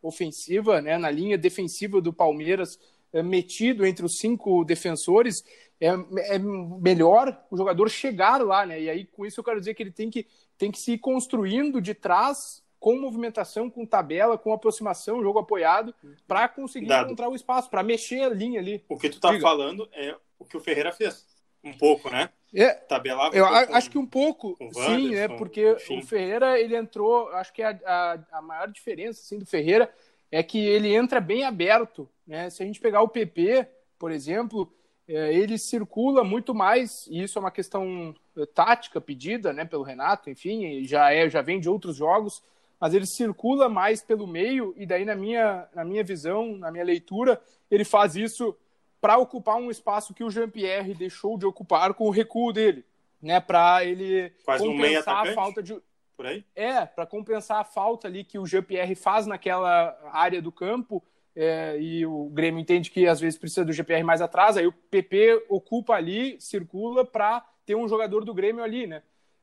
ofensiva, 0.00 0.80
né, 0.80 0.96
na 0.96 1.10
linha 1.10 1.36
defensiva 1.36 2.00
do 2.00 2.12
Palmeiras, 2.12 2.78
metido 3.12 3.84
entre 3.84 4.06
os 4.06 4.18
cinco 4.18 4.64
defensores, 4.64 5.44
é, 5.80 5.88
é 6.34 6.38
melhor 6.38 7.42
o 7.50 7.56
jogador 7.56 7.88
chegar 7.88 8.42
lá, 8.42 8.66
né? 8.66 8.80
E 8.80 8.90
aí, 8.90 9.04
com 9.06 9.24
isso, 9.24 9.40
eu 9.40 9.44
quero 9.44 9.58
dizer 9.58 9.74
que 9.74 9.82
ele 9.82 9.90
tem 9.90 10.10
que, 10.10 10.26
tem 10.58 10.70
que 10.70 10.78
se 10.78 10.92
ir 10.92 10.98
construindo 10.98 11.80
de 11.80 11.94
trás 11.94 12.62
com 12.78 12.98
movimentação, 12.98 13.70
com 13.70 13.84
tabela, 13.84 14.38
com 14.38 14.52
aproximação, 14.52 15.22
jogo 15.22 15.38
apoiado, 15.38 15.94
para 16.26 16.48
conseguir 16.48 16.86
Dado. 16.86 17.06
encontrar 17.06 17.28
o 17.28 17.34
espaço, 17.34 17.68
para 17.68 17.82
mexer 17.82 18.22
a 18.22 18.28
linha 18.30 18.58
ali. 18.58 18.82
O 18.88 18.98
que 18.98 19.10
tu 19.10 19.20
tá 19.20 19.30
Diga. 19.30 19.42
falando 19.42 19.88
é 19.92 20.16
o 20.38 20.44
que 20.44 20.56
o 20.56 20.60
Ferreira 20.60 20.92
fez. 20.92 21.26
Um 21.62 21.74
pouco, 21.74 22.08
né? 22.08 22.30
É, 22.54 22.72
Tabelava 22.72 23.36
eu 23.36 23.44
um 23.44 23.48
acho 23.48 23.90
que 23.90 23.98
um 23.98 24.06
pouco, 24.06 24.56
sim, 24.72 25.10
né? 25.10 25.28
Porque 25.28 25.72
enfim. 25.72 25.98
o 25.98 26.02
Ferreira, 26.02 26.58
ele 26.58 26.74
entrou, 26.74 27.28
acho 27.32 27.52
que 27.52 27.62
a, 27.62 27.78
a, 27.84 28.18
a, 28.38 28.42
maior 28.42 28.68
diferença 28.68 29.20
assim, 29.20 29.38
do 29.38 29.44
Ferreira 29.46 29.92
é 30.32 30.42
que 30.42 30.58
ele 30.58 30.92
entra 30.92 31.20
bem 31.20 31.44
aberto, 31.44 32.08
né? 32.26 32.48
Se 32.48 32.62
a 32.62 32.66
gente 32.66 32.80
pegar 32.80 33.02
o 33.02 33.08
PP, 33.08 33.68
por 33.98 34.10
exemplo, 34.10 34.72
é, 35.12 35.34
ele 35.34 35.58
circula 35.58 36.22
muito 36.22 36.54
mais, 36.54 37.06
e 37.08 37.22
isso 37.22 37.36
é 37.36 37.40
uma 37.40 37.50
questão 37.50 38.14
é, 38.36 38.46
tática 38.46 39.00
pedida 39.00 39.52
né, 39.52 39.64
pelo 39.64 39.82
Renato, 39.82 40.30
enfim, 40.30 40.84
já, 40.84 41.12
é, 41.12 41.28
já 41.28 41.42
vem 41.42 41.58
de 41.58 41.68
outros 41.68 41.96
jogos, 41.96 42.42
mas 42.78 42.94
ele 42.94 43.06
circula 43.06 43.68
mais 43.68 44.00
pelo 44.00 44.26
meio, 44.26 44.72
e 44.76 44.86
daí, 44.86 45.04
na 45.04 45.16
minha, 45.16 45.68
na 45.74 45.84
minha 45.84 46.04
visão, 46.04 46.56
na 46.56 46.70
minha 46.70 46.84
leitura, 46.84 47.42
ele 47.68 47.84
faz 47.84 48.14
isso 48.14 48.56
para 49.00 49.18
ocupar 49.18 49.56
um 49.56 49.70
espaço 49.70 50.14
que 50.14 50.22
o 50.22 50.30
Jean-Pierre 50.30 50.94
deixou 50.94 51.36
de 51.36 51.44
ocupar 51.44 51.92
com 51.92 52.04
o 52.04 52.10
recuo 52.10 52.52
dele, 52.52 52.84
né, 53.20 53.40
para 53.40 53.84
ele 53.84 54.32
compensar 54.44 55.26
um 55.26 55.30
a 55.30 55.34
falta 55.34 55.62
de 55.62 55.76
por 56.16 56.26
aí? 56.26 56.44
É, 56.54 56.84
para 56.84 57.06
compensar 57.06 57.60
a 57.60 57.64
falta 57.64 58.06
ali 58.06 58.22
que 58.22 58.38
o 58.38 58.46
Jean-Pierre 58.46 58.94
faz 58.94 59.26
naquela 59.26 59.98
área 60.12 60.42
do 60.42 60.52
campo, 60.52 61.02
é, 61.34 61.80
e 61.80 62.04
o 62.04 62.28
Grêmio 62.30 62.60
entende 62.60 62.90
que 62.90 63.06
às 63.06 63.20
vezes 63.20 63.38
precisa 63.38 63.64
do 63.64 63.72
GPR 63.72 64.02
mais 64.02 64.20
atrás, 64.20 64.56
aí 64.56 64.66
o 64.66 64.72
PP 64.72 65.46
ocupa 65.48 65.94
ali, 65.94 66.40
circula 66.40 67.04
para 67.04 67.44
ter 67.64 67.74
um 67.74 67.88
jogador 67.88 68.24
do 68.24 68.34
Grêmio 68.34 68.64
ali, 68.64 68.86
né? 68.86 69.02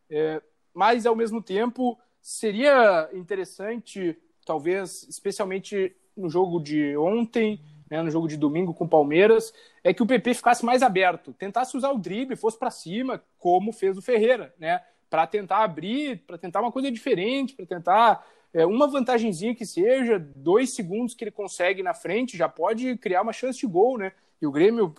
É, 0.10 0.42
mas 0.74 1.06
ao 1.06 1.16
mesmo 1.16 1.42
tempo 1.42 1.98
seria 2.22 3.10
interessante, 3.14 4.18
talvez, 4.46 5.04
especialmente 5.10 5.96
no 6.16 6.30
jogo 6.30 6.60
de 6.60 6.98
ontem, 6.98 7.62
né, 7.90 8.02
no 8.02 8.12
jogo 8.12 8.28
de 8.28 8.36
domingo 8.36 8.74
com 8.74 8.84
o 8.84 8.90
Palmeiras, 8.90 9.54
é 9.84 9.94
que 9.94 10.04
o 10.04 10.08
PP 10.08 10.34
ficasse 10.34 10.66
mais 10.66 10.84
aberto, 10.84 11.34
tentasse 11.34 11.78
usar 11.78 11.92
o 11.92 11.98
drible, 11.98 12.36
fosse 12.36 12.60
para 12.60 12.70
cima, 12.70 13.24
como 13.38 13.72
fez 13.72 13.98
o 13.98 14.02
Ferreira, 14.02 14.54
né? 14.60 14.82
Para 15.10 15.26
tentar 15.26 15.64
abrir, 15.64 16.18
para 16.28 16.38
tentar 16.38 16.60
uma 16.60 16.72
coisa 16.72 16.92
diferente, 16.92 17.56
para 17.56 17.66
tentar 17.66 18.28
é, 18.58 18.66
uma 18.66 18.88
vantagemzinha 18.88 19.54
que 19.54 19.68
seja, 19.68 20.18
dois 20.18 20.74
segundos 20.74 21.14
que 21.14 21.24
ele 21.24 21.30
consegue 21.30 21.84
na 21.84 21.94
frente, 21.94 22.36
já 22.36 22.50
pode 22.50 22.98
criar 22.98 23.22
uma 23.22 23.32
chance 23.32 23.60
de 23.60 23.68
gol, 23.68 24.00
né? 24.00 24.14
E 24.42 24.48
o 24.48 24.52
Grêmio, 24.52 24.96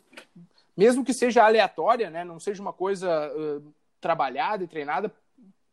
mesmo 0.76 1.04
que 1.04 1.12
seja 1.12 1.44
aleatória, 1.44 2.08
né, 2.08 2.22
não 2.22 2.38
seja 2.38 2.62
uma 2.62 2.72
coisa 2.72 3.08
uh, 3.34 3.74
trabalhada 4.00 4.62
e 4.62 4.68
treinada, 4.68 5.12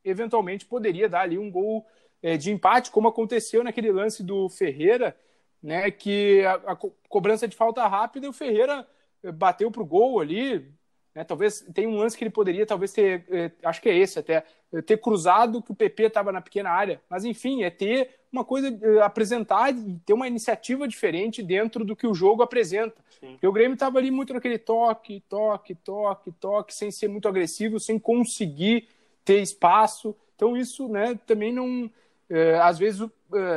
eventualmente 0.04 0.66
poderia 0.66 1.08
dar 1.08 1.22
ali 1.22 1.38
um 1.38 1.52
gol 1.52 1.86
é, 2.24 2.36
de 2.38 2.52
empate, 2.52 2.90
como 2.90 3.08
aconteceu 3.08 3.64
naquele 3.64 3.92
lance 3.92 4.24
do 4.24 4.50
Ferreira, 4.50 5.16
né, 5.62 5.92
que 5.92 6.44
a, 6.44 6.54
a 6.72 6.76
cobrança 7.08 7.48
de 7.48 7.56
falta 7.56 7.88
rápida, 7.88 8.28
o 8.28 8.34
Ferreira 8.34 8.88
bateu 9.36 9.70
para 9.70 9.84
o 9.84 9.86
gol 9.86 10.20
ali, 10.20 10.74
né? 11.16 11.24
Talvez 11.24 11.66
tem 11.74 11.88
um 11.88 11.98
lance 11.98 12.18
que 12.18 12.24
ele 12.26 12.30
poderia, 12.30 12.66
talvez 12.66 12.92
ter, 12.92 13.24
é, 13.30 13.50
acho 13.64 13.82
que 13.82 13.88
é 13.88 13.98
esse 13.98 14.20
até, 14.20 14.44
é, 14.74 14.82
ter 14.82 14.98
cruzado 14.98 15.62
que 15.62 15.72
o 15.72 15.76
PP 15.76 16.04
estava 16.04 16.32
na 16.32 16.42
pequena 16.42 16.70
área. 16.70 17.02
Mas 17.10 17.24
enfim, 17.24 17.64
é 17.64 17.70
ter 17.70 18.10
uma 18.30 18.44
coisa, 18.44 18.68
é, 18.82 19.02
apresentar 19.02 19.74
e 19.74 19.98
ter 20.06 20.12
uma 20.12 20.28
iniciativa 20.28 20.86
diferente 20.86 21.42
dentro 21.42 21.86
do 21.86 21.96
que 21.96 22.06
o 22.06 22.14
jogo 22.14 22.44
apresenta. 22.44 23.02
Sim. 23.18 23.32
Porque 23.32 23.48
o 23.48 23.52
Grêmio 23.54 23.76
estava 23.76 23.98
ali 23.98 24.12
muito 24.12 24.34
naquele 24.34 24.58
toque, 24.58 25.24
toque, 25.30 25.74
toque, 25.74 26.32
toque, 26.34 26.76
sem 26.76 26.92
ser 26.92 27.08
muito 27.08 27.30
agressivo, 27.30 27.80
sem 27.80 27.98
conseguir 27.98 28.90
ter 29.24 29.42
espaço. 29.42 30.14
Então 30.36 30.58
isso, 30.58 30.90
né, 30.90 31.18
também 31.26 31.54
não, 31.54 31.90
é, 32.30 32.60
às 32.60 32.78
vezes 32.78 33.10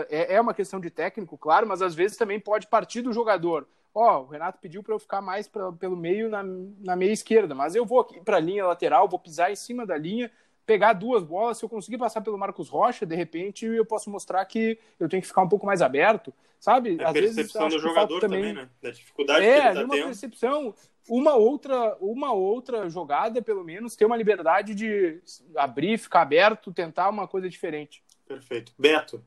é, 0.08 0.36
é 0.36 0.40
uma 0.40 0.54
questão 0.54 0.78
de 0.78 0.90
técnico, 0.90 1.36
claro, 1.36 1.66
mas 1.66 1.82
às 1.82 1.92
vezes 1.92 2.16
também 2.16 2.38
pode 2.38 2.68
partir 2.68 3.02
do 3.02 3.12
jogador 3.12 3.66
ó, 3.98 4.22
o 4.22 4.26
Renato 4.26 4.58
pediu 4.60 4.82
para 4.82 4.94
eu 4.94 4.98
ficar 4.98 5.20
mais 5.20 5.48
pra, 5.48 5.72
pelo 5.72 5.96
meio 5.96 6.28
na, 6.28 6.42
na 6.42 6.94
meia 6.94 7.12
esquerda, 7.12 7.54
mas 7.54 7.74
eu 7.74 7.84
vou 7.84 8.00
aqui 8.00 8.20
para 8.20 8.36
a 8.36 8.40
linha 8.40 8.64
lateral, 8.64 9.08
vou 9.08 9.18
pisar 9.18 9.50
em 9.50 9.56
cima 9.56 9.84
da 9.84 9.96
linha, 9.96 10.30
pegar 10.64 10.92
duas 10.92 11.24
bolas, 11.24 11.58
se 11.58 11.64
eu 11.64 11.68
conseguir 11.68 11.98
passar 11.98 12.20
pelo 12.20 12.38
Marcos 12.38 12.68
Rocha, 12.68 13.04
de 13.04 13.16
repente 13.16 13.66
eu 13.66 13.84
posso 13.84 14.10
mostrar 14.10 14.44
que 14.44 14.78
eu 15.00 15.08
tenho 15.08 15.20
que 15.20 15.28
ficar 15.28 15.42
um 15.42 15.48
pouco 15.48 15.66
mais 15.66 15.82
aberto, 15.82 16.32
sabe? 16.60 16.96
É 17.00 17.04
a 17.04 17.12
percepção 17.12 17.68
do 17.68 17.78
jogador 17.78 18.20
também, 18.20 18.40
também, 18.40 18.54
né? 18.54 18.70
Da 18.80 18.90
dificuldade 18.90 19.44
é, 19.44 19.60
que 19.60 19.66
ele 19.66 19.74
tá 19.74 19.84
uma 19.84 20.04
percepção, 20.04 20.74
uma 21.08 21.34
outra, 21.34 21.96
uma 22.00 22.32
outra 22.32 22.88
jogada, 22.88 23.42
pelo 23.42 23.64
menos, 23.64 23.96
ter 23.96 24.04
uma 24.04 24.16
liberdade 24.16 24.74
de 24.74 25.20
abrir, 25.56 25.98
ficar 25.98 26.22
aberto, 26.22 26.72
tentar 26.72 27.08
uma 27.08 27.26
coisa 27.26 27.48
diferente. 27.48 28.02
Perfeito. 28.26 28.72
Beto, 28.78 29.24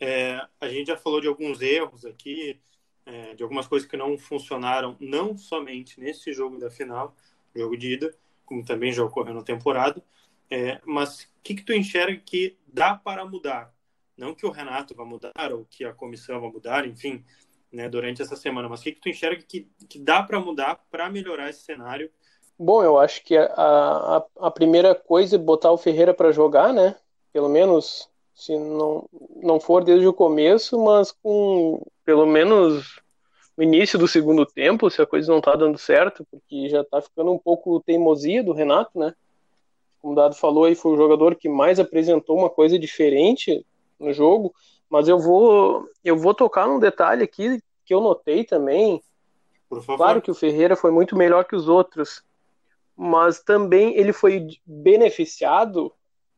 é, 0.00 0.40
a 0.60 0.68
gente 0.68 0.86
já 0.86 0.96
falou 0.96 1.20
de 1.20 1.26
alguns 1.26 1.60
erros 1.60 2.04
aqui, 2.04 2.60
é, 3.06 3.34
de 3.34 3.42
algumas 3.42 3.66
coisas 3.68 3.88
que 3.88 3.96
não 3.96 4.18
funcionaram, 4.18 4.96
não 4.98 5.38
somente 5.38 6.00
nesse 6.00 6.32
jogo 6.32 6.58
da 6.58 6.68
final, 6.68 7.14
jogo 7.54 7.76
de 7.76 7.94
ida, 7.94 8.14
como 8.44 8.64
também 8.64 8.92
já 8.92 9.04
ocorreu 9.04 9.32
na 9.32 9.42
temporada, 9.42 10.02
é, 10.50 10.80
mas 10.84 11.22
o 11.22 11.28
que, 11.42 11.54
que 11.54 11.62
tu 11.62 11.72
enxerga 11.72 12.20
que 12.24 12.56
dá 12.66 12.94
para 12.94 13.24
mudar? 13.24 13.72
Não 14.16 14.34
que 14.34 14.44
o 14.44 14.50
Renato 14.50 14.94
vá 14.94 15.04
mudar 15.04 15.52
ou 15.52 15.64
que 15.70 15.84
a 15.84 15.92
comissão 15.92 16.40
vá 16.40 16.48
mudar, 16.48 16.86
enfim, 16.86 17.24
né, 17.72 17.88
durante 17.88 18.22
essa 18.22 18.36
semana, 18.36 18.68
mas 18.68 18.80
o 18.80 18.82
que, 18.82 18.92
que 18.92 19.00
tu 19.00 19.08
enxerga 19.08 19.42
que, 19.42 19.68
que 19.88 19.98
dá 19.98 20.22
para 20.22 20.40
mudar 20.40 20.84
para 20.90 21.10
melhorar 21.10 21.50
esse 21.50 21.62
cenário? 21.62 22.10
Bom, 22.58 22.82
eu 22.82 22.98
acho 22.98 23.22
que 23.22 23.36
a, 23.36 23.44
a, 23.46 24.26
a 24.40 24.50
primeira 24.50 24.94
coisa 24.94 25.36
é 25.36 25.38
botar 25.38 25.70
o 25.70 25.78
Ferreira 25.78 26.14
para 26.14 26.32
jogar, 26.32 26.72
né? 26.72 26.96
Pelo 27.32 27.50
menos 27.50 28.08
se 28.34 28.56
não, 28.58 29.08
não 29.42 29.60
for 29.60 29.84
desde 29.84 30.06
o 30.06 30.12
começo, 30.12 30.82
mas 30.82 31.12
com 31.12 31.82
pelo 32.06 32.24
menos 32.24 33.00
o 33.56 33.62
início 33.62 33.98
do 33.98 34.06
segundo 34.06 34.46
tempo, 34.46 34.88
se 34.88 35.02
a 35.02 35.06
coisa 35.06 35.32
não 35.32 35.40
tá 35.40 35.56
dando 35.56 35.76
certo, 35.76 36.24
porque 36.30 36.68
já 36.68 36.84
tá 36.84 37.02
ficando 37.02 37.32
um 37.32 37.38
pouco 37.38 37.80
teimosia 37.80 38.44
do 38.44 38.52
Renato, 38.52 38.96
né? 38.96 39.12
Como 40.00 40.12
o 40.12 40.16
Dado 40.16 40.36
falou 40.36 40.66
aí, 40.66 40.76
foi 40.76 40.92
o 40.92 40.96
jogador 40.96 41.34
que 41.34 41.48
mais 41.48 41.80
apresentou 41.80 42.38
uma 42.38 42.48
coisa 42.48 42.78
diferente 42.78 43.66
no 43.98 44.12
jogo, 44.12 44.54
mas 44.88 45.08
eu 45.08 45.18
vou 45.18 45.88
eu 46.04 46.16
vou 46.16 46.32
tocar 46.32 46.68
num 46.68 46.78
detalhe 46.78 47.24
aqui 47.24 47.60
que 47.84 47.92
eu 47.92 48.00
notei 48.00 48.44
também. 48.44 49.02
Claro 49.96 50.22
que 50.22 50.30
o 50.30 50.34
Ferreira 50.34 50.76
foi 50.76 50.92
muito 50.92 51.16
melhor 51.16 51.44
que 51.44 51.56
os 51.56 51.68
outros, 51.68 52.22
mas 52.96 53.42
também 53.42 53.96
ele 53.96 54.12
foi 54.12 54.46
beneficiado, 54.64 55.92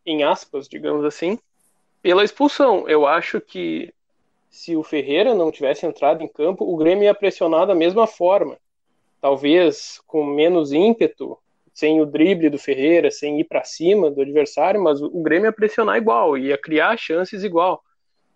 em 0.06 0.22
aspas, 0.22 0.66
digamos 0.66 1.04
assim, 1.04 1.38
pela 2.00 2.25
expulsão. 2.25 2.88
Eu 2.88 3.06
acho 3.06 3.38
que 3.38 3.92
se 4.50 4.76
o 4.76 4.82
Ferreira 4.82 5.34
não 5.34 5.50
tivesse 5.50 5.86
entrado 5.86 6.22
em 6.22 6.28
campo, 6.28 6.64
o 6.64 6.76
Grêmio 6.76 7.04
ia 7.04 7.14
pressionar 7.14 7.66
da 7.66 7.74
mesma 7.74 8.06
forma. 8.06 8.56
Talvez 9.20 10.00
com 10.06 10.24
menos 10.24 10.72
ímpeto, 10.72 11.38
sem 11.72 12.00
o 12.00 12.06
drible 12.06 12.50
do 12.50 12.58
Ferreira, 12.58 13.10
sem 13.10 13.40
ir 13.40 13.44
para 13.44 13.64
cima 13.64 14.10
do 14.10 14.22
adversário, 14.22 14.82
mas 14.82 15.00
o 15.00 15.22
Grêmio 15.22 15.48
ia 15.48 15.52
pressionar 15.52 15.96
igual, 15.96 16.36
ia 16.36 16.58
criar 16.58 16.96
chances 16.96 17.44
igual. 17.44 17.82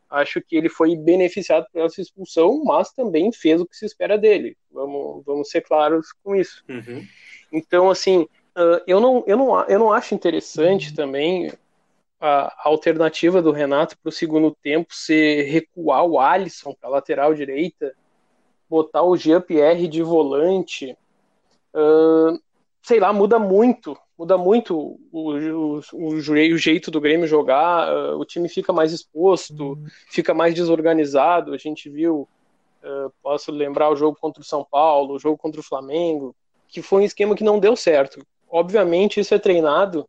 Acho 0.08 0.42
que 0.42 0.54
ele 0.54 0.68
foi 0.68 0.94
beneficiado 0.94 1.66
pela 1.72 1.86
essa 1.86 2.00
expulsão, 2.00 2.62
mas 2.64 2.92
também 2.92 3.32
fez 3.32 3.60
o 3.60 3.66
que 3.66 3.76
se 3.76 3.86
espera 3.86 4.18
dele. 4.18 4.56
Vamos, 4.70 5.24
vamos 5.24 5.48
ser 5.48 5.62
claros 5.62 6.12
com 6.22 6.36
isso. 6.36 6.62
Uhum. 6.68 7.06
Então, 7.50 7.90
assim, 7.90 8.28
eu 8.86 9.00
não, 9.00 9.24
eu, 9.26 9.36
não, 9.36 9.64
eu 9.64 9.78
não 9.78 9.92
acho 9.92 10.14
interessante 10.14 10.94
também 10.94 11.50
a 12.24 12.68
alternativa 12.68 13.42
do 13.42 13.50
Renato 13.50 13.98
para 13.98 14.08
o 14.08 14.12
segundo 14.12 14.56
tempo 14.62 14.94
ser 14.94 15.42
recuar 15.42 16.04
o 16.04 16.20
Alisson 16.20 16.72
para 16.72 16.88
a 16.88 16.92
lateral 16.92 17.34
direita, 17.34 17.92
botar 18.70 19.02
o 19.02 19.16
Jean-Pierre 19.16 19.88
de 19.88 20.04
volante, 20.04 20.96
uh, 21.74 22.40
sei 22.80 23.00
lá, 23.00 23.12
muda 23.12 23.40
muito, 23.40 23.98
muda 24.16 24.38
muito 24.38 24.78
o, 24.78 25.00
o, 25.10 25.80
o, 25.92 26.06
o 26.06 26.58
jeito 26.58 26.92
do 26.92 27.00
Grêmio 27.00 27.26
jogar, 27.26 27.92
uh, 27.92 28.16
o 28.16 28.24
time 28.24 28.48
fica 28.48 28.72
mais 28.72 28.92
exposto, 28.92 29.76
fica 30.08 30.32
mais 30.32 30.54
desorganizado, 30.54 31.52
a 31.52 31.58
gente 31.58 31.90
viu, 31.90 32.28
uh, 32.84 33.12
posso 33.20 33.50
lembrar 33.50 33.90
o 33.90 33.96
jogo 33.96 34.16
contra 34.20 34.40
o 34.40 34.46
São 34.46 34.64
Paulo, 34.64 35.14
o 35.14 35.18
jogo 35.18 35.36
contra 35.36 35.60
o 35.60 35.64
Flamengo, 35.64 36.36
que 36.68 36.80
foi 36.80 37.02
um 37.02 37.04
esquema 37.04 37.34
que 37.34 37.42
não 37.42 37.58
deu 37.58 37.74
certo. 37.74 38.24
Obviamente 38.48 39.18
isso 39.18 39.34
é 39.34 39.40
treinado, 39.40 40.08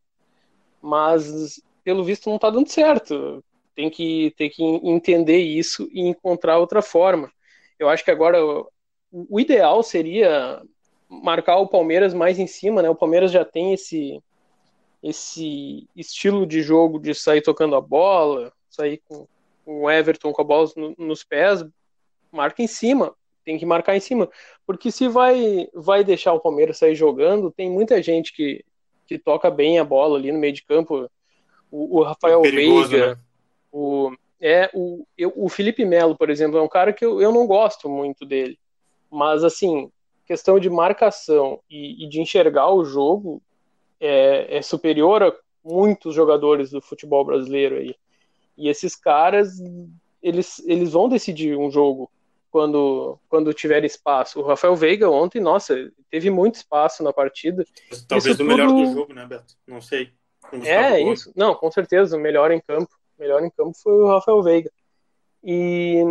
mas 0.80 1.60
pelo 1.84 2.04
visto 2.04 2.30
não 2.30 2.38
está 2.38 2.50
dando 2.50 2.70
certo. 2.70 3.44
Tem 3.76 3.90
que, 3.90 4.34
ter 4.38 4.50
que 4.50 4.64
entender 4.64 5.40
isso 5.40 5.88
e 5.92 6.02
encontrar 6.02 6.60
outra 6.60 6.82
forma. 6.82 7.32
Eu 7.80 7.90
acho 7.90 8.04
que 8.04 8.12
agora 8.12 8.38
o 9.12 9.40
ideal 9.40 9.84
seria 9.84 10.62
marcar 11.10 11.58
o 11.58 11.68
Palmeiras 11.68 12.14
mais 12.14 12.40
em 12.40 12.48
cima, 12.48 12.82
né? 12.82 12.90
O 12.90 12.96
Palmeiras 12.96 13.32
já 13.32 13.46
tem 13.46 13.74
esse 13.74 14.22
esse 15.02 15.86
estilo 15.94 16.48
de 16.48 16.62
jogo 16.62 16.98
de 16.98 17.14
sair 17.14 17.42
tocando 17.42 17.76
a 17.76 17.82
bola, 17.82 18.54
sair 18.70 19.02
com, 19.06 19.28
o 19.66 19.92
Everton 19.92 20.32
com 20.32 20.42
a 20.42 20.46
bola 20.46 20.70
no, 20.78 20.96
nos 20.98 21.26
pés, 21.26 21.64
marca 22.32 22.64
em 22.64 22.68
cima, 22.68 23.14
tem 23.44 23.58
que 23.60 23.66
marcar 23.66 23.98
em 23.98 24.00
cima, 24.00 24.30
porque 24.66 24.90
se 24.90 25.10
vai 25.10 25.68
vai 25.74 26.06
deixar 26.06 26.32
o 26.34 26.40
Palmeiras 26.40 26.78
sair 26.78 26.96
jogando, 26.96 27.52
tem 27.52 27.70
muita 27.70 28.02
gente 28.02 28.32
que, 28.34 28.64
que 29.06 29.20
toca 29.20 29.52
bem 29.52 29.78
a 29.78 29.84
bola 29.84 30.18
ali 30.18 30.32
no 30.32 30.40
meio 30.40 30.54
de 30.54 30.64
campo, 30.64 31.10
o, 31.74 32.00
o 32.00 32.04
Rafael 32.04 32.40
é 32.42 32.44
perigoso, 32.44 32.90
Veiga, 32.90 33.16
né? 33.16 33.18
o, 33.72 34.16
é, 34.40 34.70
o, 34.76 35.08
eu, 35.18 35.34
o 35.36 35.50
Felipe 35.50 35.84
Melo, 35.84 36.16
por 36.16 36.30
exemplo, 36.30 36.60
é 36.60 36.62
um 36.62 36.68
cara 36.68 36.94
que 36.94 37.04
eu, 37.04 37.20
eu 37.20 37.32
não 37.32 37.48
gosto 37.48 37.90
muito 37.90 38.28
dele. 38.28 38.60
Mas, 39.10 39.44
assim, 39.44 39.92
questão 40.28 40.60
de 40.60 40.70
marcação 40.70 41.60
e, 41.68 42.06
e 42.06 42.08
de 42.08 42.22
enxergar 42.22 42.72
o 42.72 42.86
jogo 42.86 43.42
é, 44.00 44.58
é, 44.58 44.62
superior 44.62 45.24
a 45.24 45.34
muitos 45.66 46.14
jogadores 46.14 46.70
do 46.70 46.80
futebol 46.80 47.26
brasileiro 47.26 47.78
aí. 47.78 47.96
E 48.56 48.70
esses 48.70 48.96
caras, 48.96 49.60
eles, 50.22 50.62
eles 50.68 50.92
vão 50.92 51.10
decidir 51.10 51.58
um 51.58 51.72
jogo. 51.72 52.08
quando, 52.52 53.18
quando 53.28 53.52
tiver 53.52 53.84
espaço. 53.84 54.40
O 54.40 54.44
Rafael 54.44 54.76
Veiga 54.76 55.10
ontem, 55.10 55.42
nossa, 55.42 55.92
teve 56.12 56.30
muito 56.30 56.56
espaço 56.56 57.02
na 57.02 57.12
partida. 57.12 57.66
Talvez 58.08 58.36
isso 58.36 58.44
o 58.44 58.46
melhor 58.46 58.68
tudo... 58.68 58.86
do 58.86 58.94
jogo, 58.94 59.14
né, 59.14 59.26
Beto? 59.26 59.56
Não 59.66 59.82
sei. 59.82 60.12
É, 60.64 61.00
isso. 61.02 61.32
Não, 61.36 61.56
com 61.56 61.72
certeza, 61.72 62.18
o 62.18 62.20
melhor 62.20 62.52
em 62.52 62.60
campo. 62.60 62.90
O 63.18 63.22
melhor 63.22 63.44
em 63.44 63.50
campo 63.50 63.74
foi 63.82 63.94
o 63.94 64.08
Rafael 64.08 64.42
Veiga. 64.42 64.72
E 65.44 66.04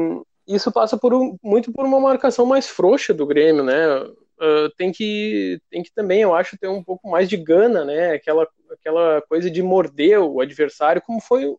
isso 0.47 0.71
passa 0.73 0.97
por 0.97 1.15
um, 1.15 1.37
muito 1.43 1.73
por 1.73 1.85
uma 1.85 2.01
marcação 2.01 2.45
mais 2.45 2.69
frouxa 2.69 3.15
do 3.15 3.27
Grêmio, 3.27 3.63
né? 3.63 4.03
Uh, 4.43 4.69
tem 4.77 4.91
que 4.91 5.61
tem 5.71 5.83
que 5.83 5.93
também, 5.95 6.23
eu 6.23 6.35
acho, 6.35 6.59
ter 6.59 6.69
um 6.69 6.83
pouco 6.83 7.09
mais 7.09 7.29
de 7.29 7.37
gana, 7.37 7.85
né? 7.85 8.13
Aquela, 8.13 8.47
aquela 8.71 9.23
coisa 9.23 9.51
de 9.51 9.63
morder 9.63 10.21
o 10.21 10.41
adversário, 10.41 11.03
como 11.03 11.21
foi. 11.21 11.55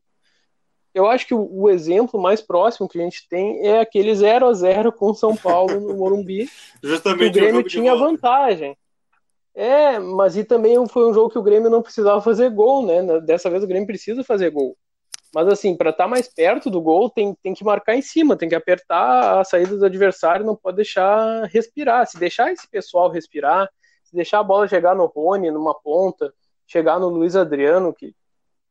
Eu 0.94 1.08
acho 1.08 1.26
que 1.26 1.34
o, 1.34 1.48
o 1.52 1.70
exemplo 1.70 2.22
mais 2.22 2.42
próximo 2.42 2.88
que 2.88 3.00
a 3.00 3.04
gente 3.04 3.28
tem 3.28 3.66
é 3.66 3.80
aquele 3.80 4.14
0 4.14 4.48
a 4.48 4.54
0 4.54 4.92
com 4.92 5.12
o 5.12 5.16
São 5.16 5.36
Paulo 5.36 5.80
no 5.80 5.96
Morumbi. 5.96 6.50
Justamente 6.84 7.30
o 7.30 7.42
Grêmio 7.42 7.64
tinha 7.64 7.96
vantagem. 7.96 8.78
É, 9.56 10.00
mas 10.00 10.36
e 10.36 10.44
também 10.44 10.76
foi 10.88 11.08
um 11.08 11.14
jogo 11.14 11.30
que 11.30 11.38
o 11.38 11.44
Grêmio 11.44 11.70
não 11.70 11.82
precisava 11.82 12.20
fazer 12.22 12.50
gol, 12.50 12.86
né? 12.86 13.20
Dessa 13.22 13.50
vez 13.50 13.64
o 13.64 13.68
Grêmio 13.68 13.86
precisa 13.86 14.24
fazer 14.24 14.50
gol. 14.50 14.76
Mas 15.34 15.48
assim, 15.48 15.76
para 15.76 15.90
estar 15.90 16.04
tá 16.06 16.10
mais 16.10 16.28
perto 16.28 16.70
do 16.70 16.82
gol, 16.82 17.10
tem, 17.10 17.36
tem 17.36 17.54
que 17.54 17.64
marcar 17.64 17.96
em 17.96 18.02
cima, 18.02 18.36
tem 18.36 18.50
que 18.50 18.56
apertar 18.56 19.40
a 19.40 19.44
saída 19.44 19.76
do 19.76 19.86
adversário, 19.86 20.46
não 20.46 20.56
pode 20.56 20.78
deixar 20.78 21.44
respirar. 21.46 22.06
Se 22.08 22.20
deixar 22.20 22.52
esse 22.52 22.68
pessoal 22.68 23.10
respirar, 23.10 23.70
se 24.04 24.16
deixar 24.16 24.40
a 24.40 24.44
bola 24.44 24.68
chegar 24.68 24.96
no 24.96 25.06
Rony, 25.06 25.50
numa 25.50 25.74
ponta, 25.74 26.34
chegar 26.68 27.00
no 27.00 27.10
Luiz 27.10 27.36
Adriano, 27.36 27.94
que 27.94 28.16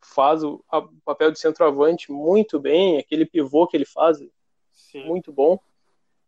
faz 0.01 0.43
o, 0.43 0.65
a, 0.71 0.79
o 0.79 0.91
papel 1.05 1.31
de 1.31 1.39
centroavante 1.39 2.11
muito 2.11 2.59
bem, 2.59 2.99
aquele 2.99 3.25
pivô 3.25 3.67
que 3.67 3.77
ele 3.77 3.85
faz, 3.85 4.19
Sim. 4.73 5.05
muito 5.05 5.33
bom. 5.33 5.59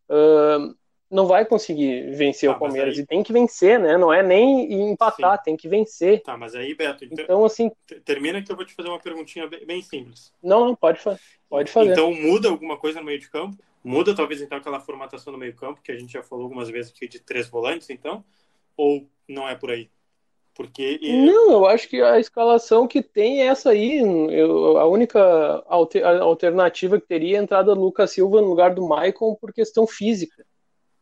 Uh, 0.09 0.75
não 1.15 1.29
vai 1.29 1.47
conseguir 1.47 2.11
vencer 2.11 2.51
tá, 2.51 2.57
o 2.57 2.59
Palmeiras. 2.59 2.97
Aí... 2.97 3.05
E 3.05 3.07
tem 3.07 3.23
que 3.23 3.33
vencer, 3.33 3.79
né? 3.79 3.97
Não 3.97 4.13
é 4.13 4.21
nem 4.21 4.91
empatar, 4.91 5.39
Sim. 5.39 5.45
tem 5.45 5.57
que 5.57 5.69
vencer. 5.69 6.21
Tá, 6.23 6.37
mas 6.37 6.57
aí, 6.57 6.75
Beto, 6.75 7.05
então, 7.05 7.25
então 7.25 7.45
assim. 7.45 7.71
Termina 8.05 8.43
que 8.43 8.51
eu 8.51 8.57
vou 8.57 8.65
te 8.65 8.75
fazer 8.75 8.89
uma 8.89 8.99
perguntinha 8.99 9.47
bem, 9.47 9.81
simples. 9.81 10.33
Não, 10.43 10.67
não, 10.67 10.75
pode, 10.75 10.99
pode 11.49 11.71
fazer. 11.71 11.93
Então 11.93 12.13
muda 12.13 12.49
alguma 12.49 12.77
coisa 12.77 12.99
no 12.99 13.07
meio 13.07 13.21
de 13.21 13.31
campo? 13.31 13.57
Muda 13.85 14.13
talvez 14.13 14.43
então 14.43 14.59
aquela 14.59 14.81
formatação 14.81 15.33
do 15.33 15.39
meio 15.39 15.55
campo, 15.55 15.81
que 15.81 15.93
a 15.93 15.97
gente 15.97 16.13
já 16.13 16.23
falou 16.23 16.45
algumas 16.45 16.69
vezes 16.69 16.91
aqui 16.91 17.07
de 17.07 17.21
três 17.21 17.49
volantes, 17.49 17.91
então? 17.91 18.25
Ou 18.77 19.07
não 19.29 19.49
é 19.49 19.55
por 19.55 19.71
aí? 19.71 19.89
Porque. 20.53 20.99
Não, 21.01 21.53
eu 21.53 21.67
acho 21.67 21.89
que 21.89 22.03
a 22.03 22.19
escalação 22.19 22.89
que 22.89 23.01
tem 23.01 23.43
é 23.43 23.47
essa 23.47 23.71
aí. 23.71 23.99
Eu, 23.99 24.79
a 24.79 24.87
única 24.87 25.63
alter, 25.69 26.05
a 26.05 26.23
alternativa 26.23 27.01
que 27.01 27.07
teria 27.07 27.37
é 27.37 27.41
a 27.41 27.43
entrada 27.45 27.73
do 27.73 27.81
Lucas 27.81 28.11
Silva 28.11 28.41
no 28.41 28.49
lugar 28.49 28.75
do 28.75 28.89
Maicon 28.89 29.37
por 29.37 29.53
questão 29.53 29.87
física. 29.87 30.45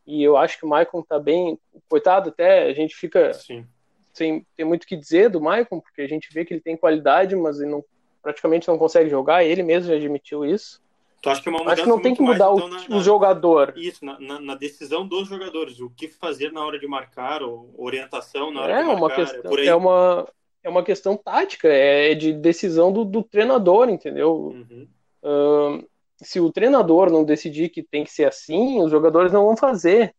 E 0.06 0.23
eu 0.23 0.37
acho 0.37 0.59
que 0.59 0.66
o 0.66 0.68
Maicon 0.68 1.02
tá 1.02 1.18
bem. 1.18 1.59
Coitado, 1.88 2.30
até 2.30 2.64
a 2.64 2.73
gente 2.73 2.94
fica 2.94 3.32
Sim. 3.32 3.66
sem 4.12 4.47
ter 4.56 4.64
muito 4.64 4.85
o 4.85 4.87
que 4.87 4.97
dizer 4.97 5.30
do 5.30 5.40
Maicon, 5.40 5.80
porque 5.80 6.02
a 6.02 6.09
gente 6.09 6.28
vê 6.32 6.44
que 6.44 6.54
ele 6.54 6.61
tem 6.61 6.76
qualidade, 6.76 7.37
mas 7.37 7.61
ele 7.61 7.71
não, 7.71 7.85
praticamente 8.21 8.68
não 8.68 8.78
consegue 8.78 9.09
jogar. 9.09 9.44
Ele 9.44 9.62
mesmo 9.62 9.88
já 9.88 9.97
admitiu 9.97 10.44
isso. 10.44 10.82
Tu 11.23 11.30
acha 11.30 11.40
que 11.40 11.49
é 11.49 11.52
uma 11.52 11.61
mudança 11.61 11.75
Acho 11.75 11.82
que 11.85 11.88
não 11.88 12.02
tem 12.02 12.14
que 12.16 12.21
mudar 12.21 12.50
mais, 12.50 12.62
o, 12.62 12.66
então, 12.66 12.88
na, 12.88 12.97
o, 12.97 13.00
jogador. 13.00 13.73
Isso, 13.76 14.04
na, 14.04 14.18
na, 14.18 14.40
na, 14.40 14.54
decisão 14.56 15.06
dos 15.06 15.28
jogadores. 15.28 15.78
O 15.78 15.88
que 15.88 16.09
fazer 16.09 16.50
na 16.50 16.64
hora 16.66 16.80
de 16.80 16.87
marcar, 16.88 17.44
ou 17.44 17.73
orientação 17.78 18.50
na 18.50 18.62
hora 18.62 18.73
é 18.73 18.78
de 18.78 18.88
marcar. 18.88 18.99
Uma 18.99 19.12
é 19.12 19.14
questão, 19.14 19.59
é, 19.59 19.66
é, 19.66 19.75
uma, 19.75 20.28
é 20.64 20.68
uma 20.68 20.82
questão 20.82 21.16
tática, 21.16 21.68
é 21.68 22.12
de 22.16 22.32
decisão 22.32 22.92
do, 22.92 23.04
do 23.04 23.23
treinador, 23.23 23.88
entendeu? 23.88 24.35
Uhum. 24.35 24.88
Se 26.23 26.41
o 26.41 26.52
treinador 26.52 27.11
não 27.11 27.25
decidir 27.25 27.69
que 27.69 27.83
tem 27.83 28.05
que 28.05 28.12
ser 28.12 28.25
assim, 28.25 28.81
os 28.81 28.91
jogadores 28.91 29.33
não 29.33 29.47
vão 29.47 29.57
fazer. 29.57 30.14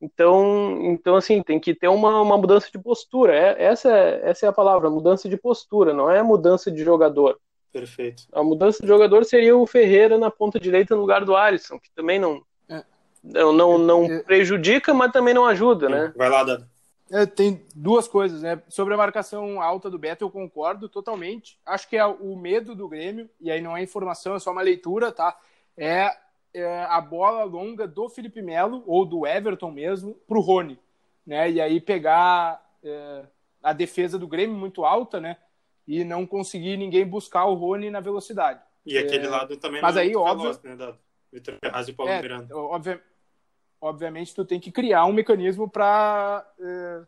Então, 0.00 0.78
então 0.84 1.16
assim, 1.16 1.42
tem 1.42 1.58
que 1.58 1.74
ter 1.74 1.88
uma, 1.88 2.20
uma 2.20 2.36
mudança 2.36 2.68
de 2.70 2.78
postura. 2.78 3.34
É, 3.34 3.64
essa, 3.64 3.90
é, 3.90 4.20
essa 4.30 4.46
é 4.46 4.48
a 4.48 4.52
palavra, 4.52 4.90
mudança 4.90 5.28
de 5.28 5.36
postura, 5.36 5.94
não 5.94 6.10
é 6.10 6.22
mudança 6.22 6.70
de 6.70 6.84
jogador. 6.84 7.38
Perfeito. 7.72 8.24
A 8.32 8.42
mudança 8.42 8.82
de 8.82 8.88
jogador 8.88 9.24
seria 9.24 9.56
o 9.56 9.66
Ferreira 9.66 10.16
na 10.18 10.30
ponta 10.30 10.58
direita 10.58 10.94
no 10.94 11.00
lugar 11.02 11.24
do 11.24 11.36
Alisson, 11.36 11.78
que 11.78 11.90
também 11.94 12.18
não, 12.18 12.42
é. 12.68 12.82
não, 13.22 13.52
não, 13.52 13.78
não 13.78 14.04
é. 14.04 14.22
prejudica, 14.22 14.94
mas 14.94 15.12
também 15.12 15.34
não 15.34 15.44
ajuda, 15.44 15.88
né? 15.88 16.12
Vai 16.16 16.28
lá, 16.28 16.42
Dado. 16.42 16.66
É, 17.10 17.24
tem 17.24 17.64
duas 17.74 18.08
coisas, 18.08 18.42
né? 18.42 18.60
Sobre 18.68 18.94
a 18.94 18.96
marcação 18.96 19.60
alta 19.62 19.88
do 19.88 19.98
Beto, 19.98 20.24
eu 20.24 20.30
concordo 20.30 20.88
totalmente. 20.88 21.58
Acho 21.64 21.88
que 21.88 21.96
é 21.96 22.04
o 22.04 22.36
medo 22.36 22.74
do 22.74 22.88
Grêmio, 22.88 23.30
e 23.40 23.50
aí 23.50 23.60
não 23.60 23.76
é 23.76 23.82
informação, 23.82 24.34
é 24.34 24.38
só 24.38 24.50
uma 24.50 24.62
leitura, 24.62 25.12
tá? 25.12 25.38
É, 25.76 26.16
é 26.52 26.84
a 26.84 27.00
bola 27.00 27.44
longa 27.44 27.86
do 27.86 28.08
Felipe 28.08 28.42
Melo, 28.42 28.82
ou 28.86 29.04
do 29.04 29.26
Everton 29.26 29.70
mesmo, 29.70 30.14
pro 30.26 30.40
Rony, 30.40 30.78
né? 31.24 31.50
E 31.50 31.60
aí 31.60 31.80
pegar 31.80 32.60
é, 32.82 33.24
a 33.62 33.72
defesa 33.72 34.18
do 34.18 34.26
Grêmio 34.26 34.56
muito 34.56 34.84
alta, 34.84 35.20
né? 35.20 35.36
E 35.86 36.02
não 36.02 36.26
conseguir 36.26 36.76
ninguém 36.76 37.06
buscar 37.06 37.44
o 37.44 37.54
Rony 37.54 37.88
na 37.88 38.00
velocidade. 38.00 38.60
E 38.84 38.98
aquele 38.98 39.26
é, 39.26 39.28
lado 39.28 39.56
também 39.56 39.80
mas 39.80 39.94
não 39.94 40.02
aí, 40.02 40.12
é 40.12 40.16
óbvio, 40.16 40.52
veloz, 40.52 40.62
né? 40.62 40.94
Vitor 41.32 41.56
Ferraz 41.60 41.88
e 41.88 41.92
Paulo 41.92 42.10
é, 42.10 42.22
Miranda. 42.22 42.56
Obvi 42.56 42.98
obviamente 43.80 44.34
tu 44.34 44.44
tem 44.44 44.60
que 44.60 44.70
criar 44.70 45.04
um 45.04 45.12
mecanismo 45.12 45.68
para 45.68 46.46
é, 46.60 47.02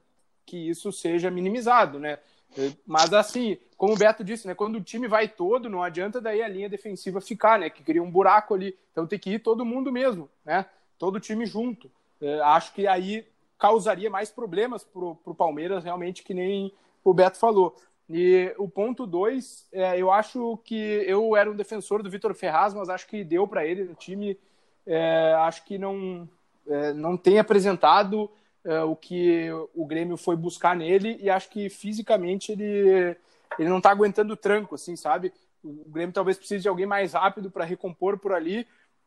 que 0.47 0.57
isso 0.57 0.93
seja 0.93 1.31
minimizado, 1.31 1.99
né? 1.99 2.19
É, 2.57 2.73
mas 2.87 3.13
assim, 3.13 3.59
como 3.77 3.93
o 3.93 3.97
Beto 3.97 4.25
disse, 4.25 4.47
né, 4.47 4.55
quando 4.55 4.77
o 4.77 4.83
time 4.83 5.07
vai 5.07 5.29
todo, 5.29 5.69
não 5.69 5.83
adianta 5.83 6.21
daí 6.21 6.43
a 6.43 6.49
linha 6.49 6.69
defensiva 6.69 7.21
ficar, 7.21 7.59
né, 7.59 7.69
que 7.69 7.83
cria 7.83 8.03
um 8.03 8.11
buraco 8.11 8.55
ali. 8.55 8.77
Então 8.91 9.07
tem 9.07 9.19
que 9.19 9.31
ir 9.31 9.39
todo 9.41 9.65
mundo 9.65 9.93
mesmo, 9.93 10.29
né? 10.45 10.67
Todo 10.99 11.21
time 11.21 11.47
junto. 11.47 11.91
É, 12.21 12.41
acho 12.41 12.73
que 12.73 12.87
aí 12.87 13.27
causaria 13.59 14.09
mais 14.09 14.31
problemas 14.31 14.85
pro, 14.85 15.17
pro 15.17 15.35
Palmeiras, 15.35 15.85
realmente, 15.85 16.23
que 16.23 16.33
nem 16.33 16.73
o 17.05 17.13
Beto 17.13 17.39
falou. 17.39 17.77
E 18.09 18.55
o 18.57 18.69
ponto 18.69 19.07
dois, 19.07 19.69
é, 19.71 20.01
eu 20.01 20.11
acho 20.11 20.59
que 20.65 20.75
eu 21.07 21.37
era 21.37 21.51
um 21.51 21.57
defensor 21.57 22.03
do 22.03 22.11
Vitor 22.11 22.33
Ferraz, 22.35 22.73
mas 22.73 22.89
acho 22.89 23.07
que 23.07 23.23
deu 23.23 23.47
para 23.47 23.67
ele 23.67 23.85
no 23.85 23.95
time. 23.95 24.39
É, 24.87 25.35
acho 25.41 25.65
que 25.65 25.77
não 25.77 26.27
é, 26.69 26.93
não 26.93 27.17
tem 27.17 27.39
apresentado 27.39 28.31
é, 28.65 28.83
o 28.83 28.95
que 28.95 29.51
o 29.75 29.87
Grêmio 29.87 30.17
foi 30.17 30.37
buscar 30.37 30.77
nele 30.77 31.19
e 31.21 31.31
acho 31.31 31.49
que 31.49 31.69
fisicamente 31.71 32.53
ele, 32.53 33.17
ele 33.59 33.69
não 33.69 33.79
está 33.79 33.91
aguentando 33.91 34.35
o 34.35 34.37
tranco, 34.37 34.75
assim, 34.75 34.97
sabe? 34.97 35.33
O 35.63 35.91
Grêmio 35.91 36.13
talvez 36.13 36.37
precise 36.37 36.63
de 36.63 36.69
alguém 36.69 36.87
mais 36.87 37.15
rápido 37.15 37.51
para 37.51 37.65
recompor 37.65 38.19
por 38.19 38.33
ali. 38.33 38.67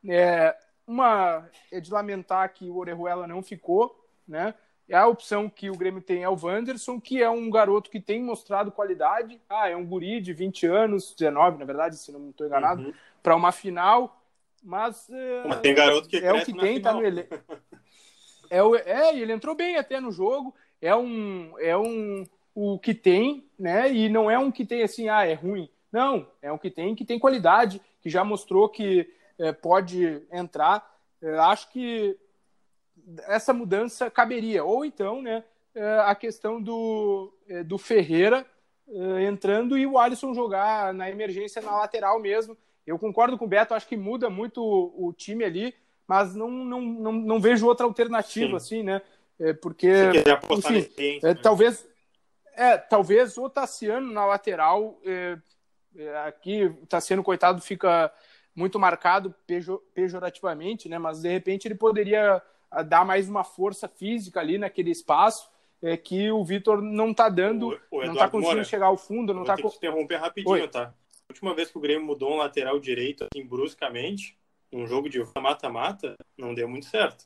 É, 0.09 0.55
uma 0.85 1.47
é 1.71 1.79
de 1.79 1.91
lamentar 1.91 2.51
que 2.53 2.69
o 2.69 2.77
Orejuela 2.77 3.27
não 3.27 3.41
ficou, 3.41 3.95
né? 4.27 4.53
É 4.89 4.97
a 4.97 5.07
opção 5.07 5.49
que 5.49 5.69
o 5.69 5.77
Grêmio 5.77 6.01
tem 6.01 6.23
é 6.23 6.27
o 6.27 6.37
Wanderson, 6.37 6.99
que 6.99 7.23
é 7.23 7.29
um 7.29 7.49
garoto 7.49 7.89
que 7.89 7.99
tem 7.99 8.21
mostrado 8.21 8.73
qualidade. 8.73 9.39
Ah, 9.49 9.69
é 9.69 9.75
um 9.75 9.85
guri 9.85 10.19
de 10.19 10.33
20 10.33 10.65
anos, 10.67 11.15
19, 11.17 11.59
na 11.59 11.65
verdade, 11.65 11.95
se 11.95 12.11
não 12.11 12.29
estou 12.29 12.45
enganado, 12.45 12.81
uhum. 12.83 12.93
para 13.23 13.35
uma 13.35 13.53
final. 13.53 14.20
Mas, 14.63 15.09
é, 15.09 15.43
mas 15.47 15.59
tem 15.61 15.73
garoto 15.73 16.07
que 16.07 16.17
é 16.17 16.31
o 16.31 16.45
que 16.45 16.53
tem, 16.53 16.79
tá 16.79 16.93
no 16.93 17.03
ele... 17.03 17.27
é, 18.49 18.61
o... 18.61 18.75
é, 18.75 19.17
ele 19.17 19.33
entrou 19.33 19.55
bem 19.55 19.75
até 19.75 19.99
no 19.99 20.11
jogo. 20.11 20.53
É 20.81 20.95
um, 20.95 21.53
é 21.59 21.75
um 21.75 22.25
o 22.53 22.77
que 22.77 22.93
tem, 22.93 23.45
né? 23.57 23.91
E 23.91 24.09
não 24.09 24.29
é 24.29 24.37
um 24.37 24.51
que 24.51 24.65
tem 24.65 24.83
assim, 24.83 25.09
ah, 25.09 25.25
é 25.25 25.33
ruim. 25.33 25.69
Não, 25.91 26.27
é 26.41 26.51
um 26.51 26.57
que 26.57 26.69
tem 26.69 26.95
que 26.95 27.05
tem 27.05 27.19
qualidade, 27.19 27.81
que 28.01 28.09
já 28.09 28.23
mostrou 28.23 28.69
que 28.69 29.09
é, 29.39 29.51
pode 29.51 30.21
entrar. 30.31 30.89
É, 31.21 31.37
acho 31.39 31.69
que 31.71 32.17
essa 33.27 33.53
mudança 33.53 34.09
caberia. 34.11 34.63
Ou 34.63 34.85
então, 34.85 35.21
né, 35.21 35.43
é, 35.73 35.99
a 36.05 36.13
questão 36.13 36.61
do, 36.61 37.33
do 37.65 37.77
Ferreira 37.77 38.45
entrando 39.25 39.77
e 39.77 39.87
o 39.87 39.97
Alisson 39.97 40.33
jogar 40.33 40.93
na 40.93 41.09
emergência 41.09 41.61
na 41.61 41.71
lateral 41.71 42.19
mesmo 42.19 42.57
eu 42.85 42.97
concordo 42.97 43.37
com 43.37 43.45
o 43.45 43.47
Beto, 43.47 43.73
acho 43.73 43.87
que 43.87 43.97
muda 43.97 44.29
muito 44.29 44.61
o, 44.63 45.07
o 45.07 45.13
time 45.13 45.43
ali, 45.43 45.73
mas 46.07 46.35
não, 46.35 46.49
não, 46.49 46.81
não, 46.81 47.11
não, 47.11 47.39
vejo 47.39 47.65
outra 47.65 47.85
alternativa, 47.85 48.59
Sim. 48.59 48.65
assim, 48.65 48.83
né? 48.83 49.01
É, 49.39 49.53
porque, 49.53 49.89
enfim, 50.51 51.19
é, 51.23 51.27
né? 51.27 51.39
talvez, 51.41 51.87
é, 52.55 52.77
talvez 52.77 53.37
o 53.37 53.49
Tassiano 53.49 54.11
na 54.11 54.25
lateral, 54.25 54.99
é, 55.05 55.37
é, 55.95 56.17
aqui 56.27 56.65
o 56.65 56.85
Tassiano, 56.85 57.23
coitado, 57.23 57.61
fica 57.61 58.11
muito 58.55 58.79
marcado 58.79 59.33
pejorativamente, 59.93 60.89
né? 60.89 60.99
Mas 60.99 61.21
de 61.21 61.29
repente 61.29 61.67
ele 61.67 61.75
poderia 61.75 62.41
ah, 62.69 62.83
dar 62.83 63.05
mais 63.05 63.29
uma 63.29 63.43
força 63.43 63.87
física 63.87 64.39
ali 64.39 64.57
naquele 64.57 64.91
espaço 64.91 65.49
é, 65.81 65.97
que 65.97 66.31
o 66.31 66.43
Vitor 66.43 66.81
não 66.81 67.11
está 67.11 67.29
dando, 67.29 67.79
o, 67.89 67.97
o 67.97 68.05
não 68.05 68.13
está 68.13 68.27
conseguindo 68.27 68.57
Moura, 68.57 68.63
chegar 68.63 68.87
ao 68.87 68.97
fundo, 68.97 69.33
não 69.33 69.41
está. 69.41 69.55
Vou 69.55 69.71
te 69.71 69.77
interromper 69.77 70.17
rapidinho, 70.17 70.53
Oi. 70.53 70.67
tá? 70.67 70.93
Última 71.31 71.55
vez 71.55 71.71
que 71.71 71.77
o 71.77 71.81
Grêmio 71.81 72.05
mudou 72.05 72.33
um 72.33 72.37
lateral 72.37 72.79
direito 72.79 73.25
assim, 73.25 73.45
bruscamente, 73.45 74.37
num 74.71 74.85
jogo 74.85 75.09
de 75.09 75.21
mata-mata, 75.35 76.15
não 76.37 76.53
deu 76.53 76.67
muito 76.67 76.85
certo. 76.85 77.25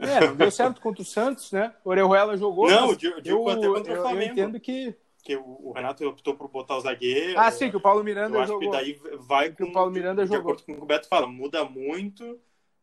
É, 0.00 0.26
não 0.26 0.36
deu 0.36 0.50
certo 0.50 0.80
contra 0.80 1.02
o 1.02 1.04
Santos, 1.04 1.52
né? 1.52 1.74
O 1.84 1.90
Orejuela 1.90 2.36
jogou. 2.36 2.68
Não, 2.68 2.94
digo, 2.94 3.20
eu, 3.24 3.48
até 3.48 3.66
contra 3.68 3.92
o 3.92 3.96
Flamengo. 3.96 4.22
Eu 4.22 4.32
entendo 4.32 4.60
que. 4.60 4.94
Que 5.22 5.36
o 5.36 5.72
Renato 5.72 6.02
optou 6.08 6.34
por 6.34 6.48
botar 6.48 6.78
o 6.78 6.80
zagueiro. 6.80 7.38
Ah, 7.38 7.50
sim, 7.50 7.70
que 7.70 7.76
o 7.76 7.80
Paulo 7.80 8.02
Miranda 8.02 8.38
eu 8.38 8.46
jogou. 8.46 8.74
Acho 8.74 8.84
que 8.84 9.00
daí 9.02 9.18
vai 9.18 9.50
com. 9.50 9.56
Que 9.56 9.64
o 9.64 9.72
Paulo 9.72 9.90
Miranda 9.90 10.24
de 10.24 10.28
jogou. 10.28 10.52
acordo 10.52 10.64
com 10.64 10.82
o 10.82 10.86
Beto 10.86 11.08
fala, 11.08 11.26
muda 11.26 11.62
muito 11.62 12.40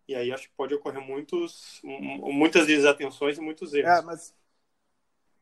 E 0.08 0.14
aí 0.14 0.32
acho 0.32 0.48
que 0.48 0.56
pode 0.56 0.74
ocorrer 0.76 1.02
muitos, 1.02 1.82
muitas 1.84 2.68
desatenções 2.68 3.40
e 3.40 3.42
muitos 3.42 3.74
erros. 3.74 3.90
É, 3.90 4.02
mas 4.04 4.34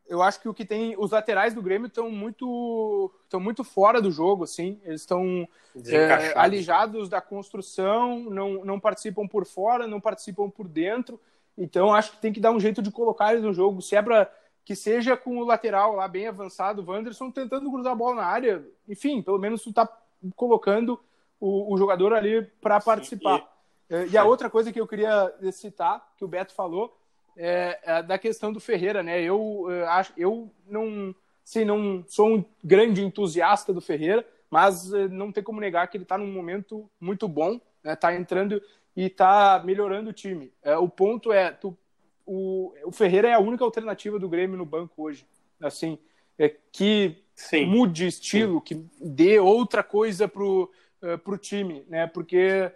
eu 0.07 0.21
acho 0.21 0.39
que 0.39 0.47
o 0.47 0.53
que 0.53 0.65
tem. 0.65 0.95
Os 0.97 1.11
laterais 1.11 1.53
do 1.53 1.61
Grêmio 1.61 1.87
estão 1.87 2.09
muito. 2.09 3.11
estão 3.23 3.39
muito 3.39 3.63
fora 3.63 4.01
do 4.01 4.11
jogo, 4.11 4.43
assim. 4.43 4.79
Eles 4.83 5.01
estão 5.01 5.47
é, 5.85 6.37
alijados 6.37 7.09
da 7.09 7.19
construção, 7.19 8.19
não, 8.29 8.63
não 8.63 8.79
participam 8.79 9.27
por 9.27 9.45
fora, 9.45 9.87
não 9.87 9.99
participam 9.99 10.49
por 10.49 10.67
dentro. 10.67 11.19
Então 11.57 11.93
acho 11.93 12.11
que 12.11 12.17
tem 12.17 12.33
que 12.33 12.39
dar 12.39 12.51
um 12.51 12.59
jeito 12.59 12.81
de 12.81 12.91
colocar 12.91 13.31
eles 13.31 13.43
no 13.43 13.53
jogo. 13.53 13.81
Se 13.81 13.95
é 13.95 14.01
pra 14.01 14.29
que 14.63 14.75
seja 14.75 15.15
com 15.15 15.37
o 15.37 15.45
lateral 15.45 15.95
lá 15.95 16.07
bem 16.07 16.27
avançado, 16.27 16.81
o 16.81 16.91
Wanderson 16.91 17.29
tentando 17.29 17.69
cruzar 17.69 17.93
a 17.93 17.95
bola 17.95 18.15
na 18.15 18.25
área. 18.25 18.65
Enfim, 18.89 19.21
pelo 19.21 19.37
menos 19.37 19.61
tu 19.61 19.71
tá 19.71 19.87
colocando 20.35 20.99
o, 21.39 21.73
o 21.73 21.77
jogador 21.77 22.13
ali 22.13 22.43
para 22.61 22.79
participar. 22.79 23.37
Sim, 23.37 23.43
e... 23.43 23.55
É, 23.87 24.07
e 24.07 24.17
a 24.17 24.23
outra 24.23 24.49
coisa 24.49 24.71
que 24.73 24.81
eu 24.81 24.87
queria 24.87 25.31
citar, 25.51 26.13
que 26.17 26.25
o 26.25 26.27
Beto 26.27 26.53
falou, 26.53 26.97
é, 27.37 27.79
é 27.83 28.03
da 28.03 28.17
questão 28.17 28.51
do 28.51 28.59
Ferreira, 28.59 29.03
né? 29.03 29.21
Eu, 29.21 29.67
eu 29.69 29.89
acho, 29.89 30.13
eu 30.17 30.51
não, 30.67 31.13
sim, 31.43 31.65
não 31.65 32.03
sou 32.07 32.37
um 32.37 32.45
grande 32.63 33.01
entusiasta 33.01 33.73
do 33.73 33.81
Ferreira, 33.81 34.25
mas 34.49 34.93
é, 34.93 35.07
não 35.07 35.31
tem 35.31 35.43
como 35.43 35.59
negar 35.59 35.87
que 35.87 35.97
ele 35.97 36.03
está 36.03 36.17
num 36.17 36.31
momento 36.31 36.89
muito 36.99 37.27
bom, 37.27 37.59
né? 37.83 37.95
Tá 37.95 38.15
entrando 38.15 38.61
e 38.95 39.05
está 39.05 39.61
melhorando 39.63 40.09
o 40.09 40.13
time. 40.13 40.51
É, 40.63 40.77
o 40.77 40.87
ponto 40.87 41.31
é, 41.31 41.51
tu, 41.51 41.77
o, 42.25 42.73
o 42.85 42.91
Ferreira 42.91 43.27
é 43.27 43.33
a 43.33 43.39
única 43.39 43.63
alternativa 43.63 44.17
do 44.17 44.29
Grêmio 44.29 44.57
no 44.57 44.65
banco 44.65 45.03
hoje, 45.03 45.27
assim, 45.61 45.97
é, 46.37 46.49
que 46.71 47.23
Sim. 47.35 47.65
mude 47.65 48.07
estilo, 48.07 48.59
Sim. 48.59 48.61
que 48.63 49.05
dê 49.05 49.39
outra 49.39 49.83
coisa 49.83 50.27
pro, 50.27 50.71
uh, 51.01 51.17
pro 51.19 51.37
time, 51.37 51.85
né? 51.87 52.07
Porque 52.07 52.71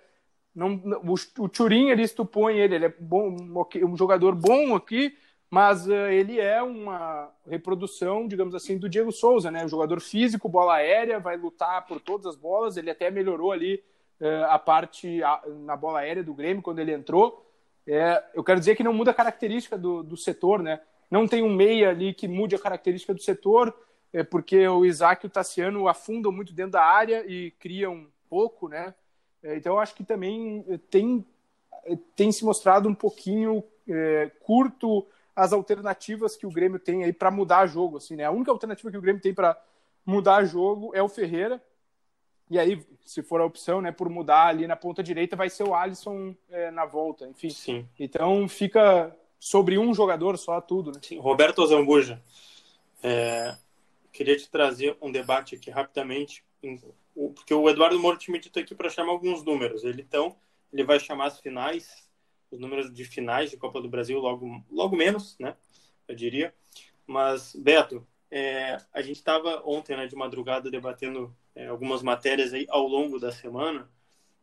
não, 0.60 1.02
o, 1.06 1.44
o 1.44 1.48
Turin, 1.50 1.88
tu 2.08 2.26
põe 2.26 2.58
ele, 2.58 2.76
ele 2.76 2.86
é 2.86 2.94
bom, 3.00 3.34
um 3.82 3.96
jogador 3.96 4.36
bom 4.36 4.76
aqui, 4.76 5.18
mas 5.50 5.88
uh, 5.88 5.94
ele 5.94 6.38
é 6.40 6.62
uma 6.62 7.32
reprodução, 7.48 8.28
digamos 8.28 8.54
assim, 8.54 8.78
do 8.78 8.90
Diego 8.90 9.12
Souza, 9.12 9.50
né? 9.50 9.64
Um 9.64 9.70
jogador 9.70 10.02
físico, 10.02 10.50
bola 10.50 10.76
aérea, 10.76 11.20
vai 11.20 11.38
lutar 11.38 11.88
por 11.88 12.02
todas 12.02 12.28
as 12.28 12.36
bolas. 12.36 12.76
Ele 12.76 12.92
até 12.92 13.10
melhorou 13.10 13.52
ali 13.52 13.82
uh, 14.20 14.46
a 14.50 14.60
parte 14.60 15.24
a, 15.24 15.42
na 15.62 15.78
bola 15.78 16.00
aérea 16.00 16.24
do 16.24 16.34
Grêmio 16.34 16.62
quando 16.62 16.80
ele 16.80 16.94
entrou. 16.94 17.50
É, 17.88 18.24
eu 18.36 18.44
quero 18.44 18.60
dizer 18.60 18.76
que 18.76 18.84
não 18.84 18.94
muda 18.94 19.12
a 19.12 19.14
característica 19.14 19.78
do, 19.78 20.04
do 20.04 20.18
setor, 20.18 20.62
né? 20.62 20.82
Não 21.10 21.26
tem 21.26 21.42
um 21.42 21.52
meia 21.52 21.90
ali 21.90 22.14
que 22.14 22.28
mude 22.28 22.54
a 22.54 22.60
característica 22.60 23.14
do 23.14 23.22
setor, 23.22 23.74
é 24.14 24.24
porque 24.24 24.68
o 24.68 24.86
Isaac 24.86 25.26
e 25.26 25.28
o 25.28 25.32
Tassiano 25.32 25.88
afundam 25.88 26.32
muito 26.32 26.54
dentro 26.54 26.74
da 26.74 26.84
área 26.84 27.26
e 27.26 27.50
criam 27.52 28.06
pouco, 28.30 28.68
né? 28.68 28.94
É, 29.44 29.56
então, 29.56 29.74
eu 29.74 29.80
acho 29.80 29.96
que 29.96 30.04
também 30.04 30.66
é, 30.68 30.78
tem, 30.78 31.26
é, 31.86 31.98
tem 32.16 32.32
se 32.32 32.44
mostrado 32.44 32.90
um 32.90 32.96
pouquinho 32.96 33.64
é, 33.88 34.32
curto 34.42 35.06
as 35.36 35.54
alternativas 35.54 36.36
que 36.36 36.46
o 36.46 36.52
Grêmio 36.52 36.80
tem 36.80 37.04
aí 37.04 37.14
para 37.14 37.32
mudar 37.32 37.66
jogo. 37.66 37.98
Assim, 37.98 38.16
né? 38.16 38.26
A 38.26 38.32
única 38.32 38.52
alternativa 38.52 38.92
que 38.92 38.98
o 38.98 39.02
Grêmio 39.02 39.22
tem 39.22 39.34
para 39.34 39.60
mudar 40.06 40.44
jogo 40.44 40.92
é 40.94 41.02
o 41.02 41.08
Ferreira. 41.08 41.62
E 42.50 42.58
aí, 42.58 42.84
se 43.06 43.22
for 43.22 43.40
a 43.40 43.46
opção, 43.46 43.80
né, 43.80 43.92
por 43.92 44.10
mudar 44.10 44.48
ali 44.48 44.66
na 44.66 44.76
ponta 44.76 45.04
direita, 45.04 45.36
vai 45.36 45.50
ser 45.50 45.64
o 45.64 45.76
Alisson 45.76 46.36
é, 46.50 46.72
na 46.72 46.86
volta. 46.86 47.28
Enfim. 47.28 47.50
Sim. 47.52 47.88
Então 47.98 48.48
fica 48.50 49.16
sobre 49.40 49.78
um 49.78 49.94
jogador 49.94 50.38
só 50.38 50.60
tudo. 50.60 50.92
Né? 50.92 51.00
Sim. 51.02 51.20
Roberto 51.20 51.66
Zambuja, 51.66 52.22
é, 53.04 53.56
queria 54.12 54.36
te 54.36 54.50
trazer 54.50 54.98
um 55.02 55.12
debate 55.12 55.56
aqui 55.56 55.70
rapidamente 55.70 56.44
porque 57.36 57.54
o 57.54 57.70
Eduardo 57.70 58.00
Moro 58.00 58.18
tinha 58.18 58.40
dito 58.40 58.60
aqui 58.60 58.74
para 58.74 58.90
chamar 58.90 59.12
alguns 59.12 59.44
números. 59.44 59.84
Ele 59.84 60.02
então 60.02 60.36
ele 60.72 60.84
vai 60.84 61.00
chamar 61.00 61.28
as 61.28 61.40
finais, 61.40 62.10
os 62.52 62.60
números 62.60 62.94
de 62.94 63.04
finais 63.04 63.50
de 63.50 63.58
Copa 63.58 63.82
do 63.82 63.90
Brasil 63.90 64.20
logo 64.20 64.64
logo 64.72 64.96
menos, 64.96 65.38
né? 65.40 65.56
Eu 66.08 66.16
diria. 66.16 66.54
Mas 67.06 67.56
Beto, 67.56 68.06
é, 68.32 68.78
a 68.94 69.02
gente 69.02 69.18
estava 69.18 69.62
ontem, 69.66 69.98
né, 69.98 70.06
de 70.06 70.16
madrugada 70.16 70.70
debatendo 70.70 71.36
é, 71.56 71.68
algumas 71.68 72.02
matérias 72.04 72.54
aí 72.54 72.66
ao 72.70 72.88
longo 72.88 73.20
da 73.20 73.32
semana. 73.32 73.90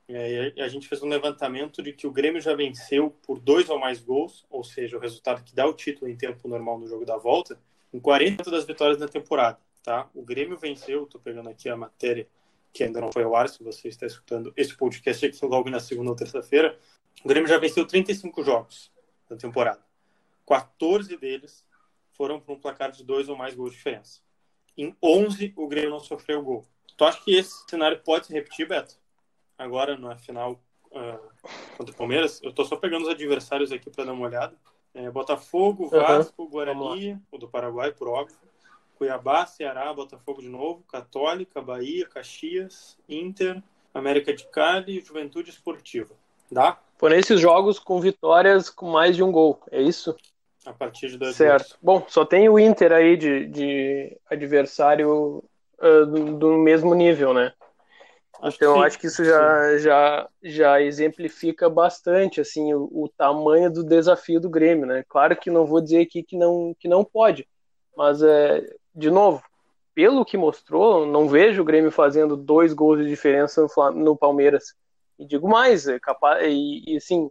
É, 0.08 0.52
e 0.56 0.60
a 0.60 0.68
gente 0.68 0.86
fez 0.86 1.02
um 1.02 1.08
levantamento 1.08 1.82
de 1.82 1.92
que 1.92 2.06
o 2.06 2.12
Grêmio 2.12 2.40
já 2.40 2.54
venceu 2.54 3.10
por 3.10 3.40
dois 3.40 3.68
ou 3.68 3.78
mais 3.78 4.00
gols, 4.00 4.46
ou 4.48 4.62
seja, 4.62 4.96
o 4.96 5.00
resultado 5.00 5.42
que 5.42 5.54
dá 5.54 5.66
o 5.66 5.74
título 5.74 6.08
em 6.08 6.16
tempo 6.16 6.46
normal 6.46 6.78
no 6.78 6.86
jogo 6.86 7.04
da 7.04 7.16
volta, 7.16 7.58
em 7.92 7.98
40 7.98 8.48
das 8.50 8.64
vitórias 8.64 8.98
da 8.98 9.08
temporada. 9.08 9.58
Tá? 9.82 10.08
O 10.14 10.22
Grêmio 10.22 10.56
venceu, 10.56 11.04
estou 11.04 11.20
pegando 11.20 11.48
aqui 11.48 11.68
a 11.68 11.76
matéria 11.76 12.28
que 12.76 12.84
ainda 12.84 13.00
não 13.00 13.10
foi 13.10 13.24
ao 13.24 13.34
ar, 13.34 13.48
se 13.48 13.62
você 13.62 13.88
está 13.88 14.06
escutando 14.06 14.52
esse 14.56 14.76
podcast 14.76 15.24
aqui 15.24 15.46
logo 15.46 15.70
na 15.70 15.80
segunda 15.80 16.10
ou 16.10 16.16
terça-feira, 16.16 16.78
o 17.24 17.28
Grêmio 17.28 17.48
já 17.48 17.58
venceu 17.58 17.86
35 17.86 18.44
jogos 18.44 18.92
da 19.28 19.36
temporada. 19.36 19.80
14 20.46 21.16
deles 21.16 21.66
foram 22.12 22.38
para 22.38 22.54
um 22.54 22.58
placar 22.58 22.92
de 22.92 23.02
dois 23.02 23.28
ou 23.28 23.36
mais 23.36 23.54
gols 23.54 23.70
de 23.70 23.78
diferença. 23.78 24.20
Em 24.76 24.94
11, 25.02 25.54
o 25.56 25.66
Grêmio 25.66 25.90
não 25.90 26.00
sofreu 26.00 26.42
gol. 26.42 26.66
Tu 26.96 27.04
acha 27.04 27.20
que 27.22 27.34
esse 27.34 27.64
cenário 27.68 27.98
pode 28.04 28.26
se 28.26 28.32
repetir, 28.32 28.68
Beto? 28.68 28.96
Agora, 29.56 29.96
na 29.96 30.16
final 30.16 30.62
uh, 30.86 31.48
contra 31.76 31.94
o 31.94 31.96
Palmeiras? 31.96 32.42
Eu 32.42 32.50
estou 32.50 32.64
só 32.64 32.76
pegando 32.76 33.04
os 33.04 33.08
adversários 33.08 33.72
aqui 33.72 33.90
para 33.90 34.04
dar 34.04 34.12
uma 34.12 34.26
olhada. 34.26 34.54
É, 34.94 35.10
Botafogo, 35.10 35.88
Vasco, 35.88 36.42
uhum. 36.42 36.48
Guarani, 36.48 37.18
o 37.30 37.38
do 37.38 37.48
Paraguai, 37.48 37.92
por 37.92 38.08
óbvio. 38.08 38.36
Cuiabá, 38.96 39.46
Ceará, 39.46 39.92
Botafogo 39.92 40.40
de 40.40 40.48
novo, 40.48 40.82
Católica, 40.90 41.60
Bahia, 41.60 42.06
Caxias, 42.08 42.96
Inter, 43.08 43.62
América 43.92 44.32
de 44.32 44.44
Cali 44.46 44.98
e 44.98 45.04
Juventude 45.04 45.50
Esportiva. 45.50 46.14
Dá? 46.50 46.78
Por 46.98 47.12
esses 47.12 47.40
jogos 47.40 47.78
com 47.78 48.00
vitórias 48.00 48.70
com 48.70 48.90
mais 48.90 49.16
de 49.16 49.22
um 49.22 49.30
gol, 49.30 49.60
é 49.70 49.82
isso? 49.82 50.16
A 50.64 50.72
partir 50.72 51.08
de 51.08 51.18
dois 51.18 51.36
Certo. 51.36 51.76
Gols. 51.82 52.02
Bom, 52.02 52.06
só 52.08 52.24
tem 52.24 52.48
o 52.48 52.58
Inter 52.58 52.92
aí 52.92 53.16
de, 53.16 53.46
de 53.46 54.16
adversário 54.30 55.44
uh, 55.78 56.06
do, 56.06 56.38
do, 56.38 56.52
mesmo 56.58 56.94
nível, 56.94 57.34
né? 57.34 57.52
Acho 58.40 58.56
então, 58.56 58.74
que 58.74 58.86
acho 58.86 58.98
que 58.98 59.06
isso 59.06 59.24
já, 59.24 59.78
já, 59.78 60.28
já 60.42 60.82
exemplifica 60.82 61.70
bastante 61.70 62.40
assim 62.40 62.74
o, 62.74 62.84
o, 62.92 63.08
tamanho 63.08 63.70
do 63.70 63.82
desafio 63.82 64.40
do 64.40 64.50
Grêmio, 64.50 64.86
né? 64.86 65.04
Claro 65.08 65.36
que 65.36 65.50
não 65.50 65.64
vou 65.64 65.80
dizer 65.80 66.02
aqui 66.02 66.22
que 66.22 66.36
não, 66.36 66.74
que 66.78 66.88
não 66.88 67.04
pode, 67.04 67.48
mas 67.96 68.22
é, 68.22 68.62
de 68.96 69.10
novo, 69.10 69.42
pelo 69.94 70.24
que 70.24 70.36
mostrou, 70.36 71.06
não 71.06 71.28
vejo 71.28 71.60
o 71.60 71.64
Grêmio 71.64 71.90
fazendo 71.90 72.36
dois 72.36 72.72
gols 72.72 72.98
de 72.98 73.08
diferença 73.08 73.66
no 73.94 74.16
Palmeiras. 74.16 74.74
E 75.18 75.24
digo 75.24 75.48
mais, 75.48 75.86
é 75.86 75.98
capaz, 75.98 76.42
e, 76.46 76.82
e 76.86 76.96
assim, 76.96 77.30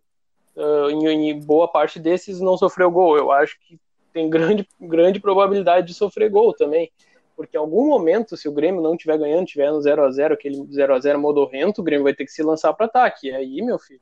uh, 0.55 0.89
em, 0.89 1.29
em, 1.29 1.39
boa 1.39 1.67
parte 1.67 1.99
desses 1.99 2.39
não 2.39 2.57
sofreu 2.57 2.89
gol. 2.91 3.17
Eu 3.17 3.31
acho 3.31 3.59
que 3.59 3.79
tem 4.13 4.29
grande, 4.29 4.67
grande 4.79 5.19
probabilidade 5.19 5.87
de 5.87 5.93
sofrer 5.93 6.29
gol 6.29 6.53
também. 6.53 6.91
Porque 7.35 7.57
em 7.57 7.59
algum 7.59 7.89
momento, 7.89 8.37
se 8.37 8.47
o 8.47 8.51
Grêmio 8.51 8.81
não 8.81 8.93
estiver 8.93 9.17
ganhando, 9.17 9.45
tiver 9.45 9.71
no 9.71 9.81
0 9.81 10.05
a 10.05 10.11
0 10.11 10.33
aquele 10.33 10.65
0 10.71 10.95
a 10.95 10.99
0 10.99 11.19
modorrento, 11.19 11.81
o 11.81 11.83
Grêmio 11.83 12.05
vai 12.05 12.13
ter 12.13 12.25
que 12.25 12.31
se 12.31 12.41
lançar 12.41 12.73
para 12.73 12.85
ataque. 12.85 13.27
E 13.27 13.35
aí, 13.35 13.61
meu 13.61 13.77
filho, 13.77 13.99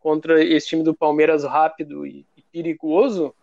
contra 0.00 0.42
esse 0.44 0.68
time 0.68 0.82
do 0.82 0.94
Palmeiras 0.94 1.44
rápido 1.44 2.06
e, 2.06 2.26
e 2.36 2.42
perigoso, 2.52 3.34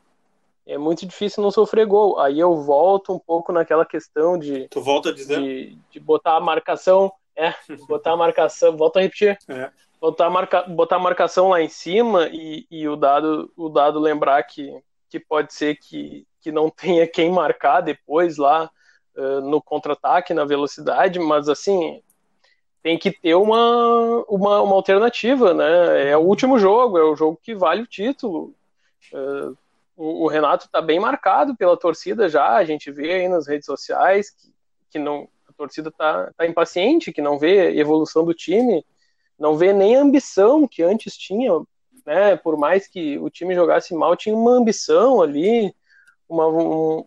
é 0.68 0.78
muito 0.78 1.06
difícil 1.06 1.44
não 1.44 1.52
sofrer 1.52 1.86
gol. 1.86 2.20
Aí 2.20 2.40
eu 2.40 2.56
volto 2.64 3.14
um 3.14 3.20
pouco 3.20 3.52
naquela 3.52 3.86
questão 3.86 4.38
de. 4.38 4.68
Tu 4.70 4.82
volta 4.82 5.10
a 5.10 5.14
dizer? 5.14 5.40
De, 5.40 5.78
de 5.92 6.00
botar 6.00 6.36
a 6.36 6.42
marcação. 6.42 7.12
É, 7.36 7.54
botar 7.88 8.14
a 8.14 8.18
marcação. 8.18 8.76
Volto 8.76 8.98
a 8.98 9.02
repetir. 9.02 9.38
É. 9.48 9.70
Botar, 10.02 10.26
a 10.26 10.30
marca, 10.30 10.64
botar 10.64 10.96
a 10.96 11.00
marcação 11.00 11.50
lá 11.50 11.62
em 11.62 11.70
cima 11.70 12.28
e, 12.32 12.66
e 12.70 12.88
o, 12.88 12.96
dado, 12.96 13.52
o 13.56 13.70
dado 13.70 14.00
lembrar 14.00 14.42
que, 14.44 14.76
que 15.10 15.20
pode 15.20 15.54
ser 15.54 15.76
que, 15.76 16.26
que 16.42 16.52
não 16.52 16.70
tenha 16.70 17.08
quem 17.08 17.32
marcar 17.32 17.82
depois 17.82 18.38
lá 18.38 18.70
uh, 19.16 19.42
no 19.42 19.62
contra-ataque, 19.62 20.34
na 20.34 20.46
velocidade, 20.46 21.20
mas 21.20 21.48
assim. 21.48 22.02
Tem 22.82 23.00
que 23.00 23.12
ter 23.12 23.34
uma, 23.34 24.24
uma, 24.30 24.62
uma 24.62 24.76
alternativa, 24.76 25.56
né? 25.56 26.12
É 26.12 26.16
o 26.16 26.22
último 26.22 26.60
jogo, 26.60 27.00
é 27.00 27.04
o 27.04 27.16
jogo 27.16 27.40
que 27.42 27.56
vale 27.56 27.82
o 27.82 27.88
título. 27.88 28.54
Uh, 29.12 29.58
o, 29.96 30.26
o 30.26 30.28
Renato 30.28 30.66
está 30.66 30.82
bem 30.82 31.00
marcado 31.00 31.56
pela 31.56 31.78
torcida 31.78 32.28
já, 32.28 32.56
a 32.56 32.66
gente 32.66 32.92
vê 32.92 33.14
aí 33.14 33.28
nas 33.28 33.48
redes 33.48 33.66
sociais 33.66 34.30
que, 34.30 34.54
que 34.92 35.00
não, 35.00 35.28
a 35.48 35.54
torcida 35.54 35.90
está 35.90 36.32
tá 36.38 36.46
impaciente, 36.46 37.14
que 37.14 37.22
não 37.22 37.38
vê 37.38 37.78
evolução 37.78 38.26
do 38.26 38.34
time, 38.34 38.86
não 39.38 39.56
vê 39.56 39.74
nem 39.74 39.96
a 39.96 40.02
ambição 40.02 40.68
que 40.68 40.84
antes 40.84 41.18
tinha, 41.18 41.52
né? 42.06 42.36
Por 42.38 42.58
mais 42.58 42.88
que 42.88 43.18
o 43.20 43.30
time 43.30 43.56
jogasse 43.56 43.94
mal, 43.94 44.16
tinha 44.16 44.36
uma 44.36 44.52
ambição 44.52 45.22
ali, 45.22 45.74
uma, 46.28 46.48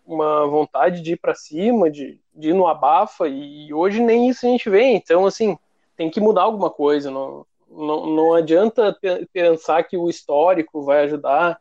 uma 0.05 0.46
vontade 0.46 1.01
de 1.01 1.12
ir 1.12 1.16
para 1.16 1.35
cima, 1.35 1.90
de, 1.90 2.20
de 2.35 2.51
ir 2.51 2.55
no 2.55 2.66
abafa, 2.66 3.29
e 3.29 3.72
hoje 3.72 4.01
nem 4.01 4.29
isso 4.29 4.46
a 4.46 4.48
gente 4.48 4.68
vê. 4.68 4.83
Então, 4.83 5.27
assim, 5.27 5.57
tem 5.96 6.11
que 6.11 6.20
mudar 6.20 6.42
alguma 6.42 6.70
coisa. 6.70 7.11
Não, 7.11 7.46
não, 7.70 8.07
não 8.07 8.35
adianta 8.35 8.96
pensar 9.33 9.83
que 9.85 9.96
o 9.96 10.09
histórico 10.09 10.83
vai 10.83 11.05
ajudar 11.05 11.59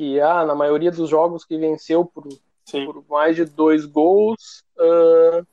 que 0.00 0.18
ah, 0.18 0.46
na 0.46 0.54
maioria 0.54 0.90
dos 0.90 1.10
jogos 1.10 1.44
que 1.44 1.58
venceu 1.58 2.06
por, 2.06 2.26
por 2.72 3.04
mais 3.06 3.36
de 3.36 3.44
dois 3.44 3.84
gols, 3.84 4.64
uh, 4.78 5.46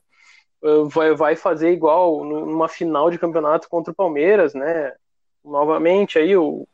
uh, 0.66 0.88
vai, 0.88 1.14
vai 1.14 1.36
fazer 1.36 1.74
igual 1.74 2.24
numa 2.24 2.70
final 2.70 3.12
de 3.12 3.20
campeonato 3.20 3.68
contra 3.68 3.92
o 3.92 3.96
Palmeiras, 3.96 4.54
né? 4.54 4.96
Novamente 5.44 6.18
aí 6.18 6.38
o, 6.38 6.66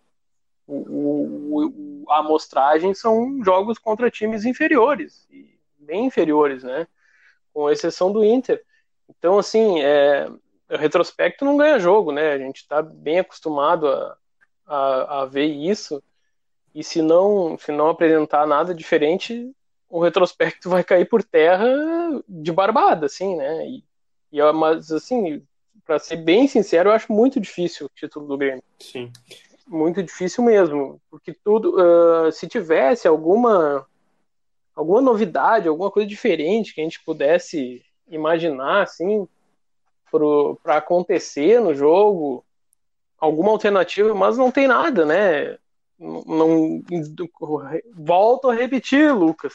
o, 0.67 0.75
o, 0.75 2.05
a 2.09 2.19
amostragem 2.19 2.93
são 2.93 3.43
jogos 3.43 3.79
contra 3.79 4.12
times 4.12 4.45
inferiores, 4.45 5.27
bem 5.79 6.05
inferiores, 6.05 6.63
né? 6.63 6.86
Com 7.51 7.71
exceção 7.71 8.13
do 8.13 8.23
Inter. 8.23 8.63
Então, 9.09 9.39
assim, 9.39 9.81
é, 9.81 10.29
o 10.69 10.77
retrospecto 10.77 11.43
não 11.43 11.57
ganha 11.57 11.79
jogo, 11.79 12.12
né? 12.12 12.33
A 12.33 12.38
gente 12.38 12.57
está 12.57 12.83
bem 12.83 13.17
acostumado 13.17 13.88
a, 13.88 14.15
a, 14.67 15.21
a, 15.21 15.25
ver 15.25 15.47
isso. 15.47 16.03
E 16.73 16.83
se 16.83 17.01
não, 17.01 17.57
se 17.57 17.71
não 17.71 17.89
apresentar 17.89 18.47
nada 18.47 18.73
diferente, 18.73 19.51
o 19.89 20.01
retrospecto 20.01 20.69
vai 20.69 20.83
cair 20.83 21.05
por 21.05 21.23
terra 21.23 21.67
de 22.27 22.51
barbada, 22.51 23.05
assim, 23.05 23.36
né? 23.36 23.67
E, 23.67 23.83
e 24.31 24.51
mas, 24.51 24.91
assim, 24.91 25.43
para 25.86 25.99
ser 25.99 26.17
bem 26.17 26.47
sincero, 26.47 26.89
eu 26.89 26.93
acho 26.93 27.12
muito 27.12 27.39
difícil 27.39 27.86
o 27.86 27.91
título 27.93 28.27
do 28.27 28.38
Grêmio. 28.38 28.63
Sim 28.79 29.12
muito 29.67 30.03
difícil 30.03 30.43
mesmo, 30.43 31.01
porque 31.09 31.33
tudo, 31.33 31.75
uh, 31.75 32.31
se 32.31 32.47
tivesse 32.47 33.07
alguma 33.07 33.86
alguma 34.75 35.01
novidade, 35.01 35.67
alguma 35.67 35.91
coisa 35.91 36.07
diferente 36.07 36.73
que 36.73 36.81
a 36.81 36.83
gente 36.83 37.03
pudesse 37.03 37.83
imaginar 38.07 38.81
assim 38.81 39.27
para 40.63 40.77
acontecer 40.77 41.59
no 41.59 41.73
jogo, 41.73 42.43
alguma 43.19 43.51
alternativa, 43.51 44.13
mas 44.13 44.38
não 44.38 44.51
tem 44.51 44.67
nada, 44.67 45.05
né? 45.05 45.57
Não, 45.99 46.23
não 46.25 46.84
volto 47.95 48.49
a 48.49 48.53
repetir, 48.53 49.13
Lucas. 49.13 49.53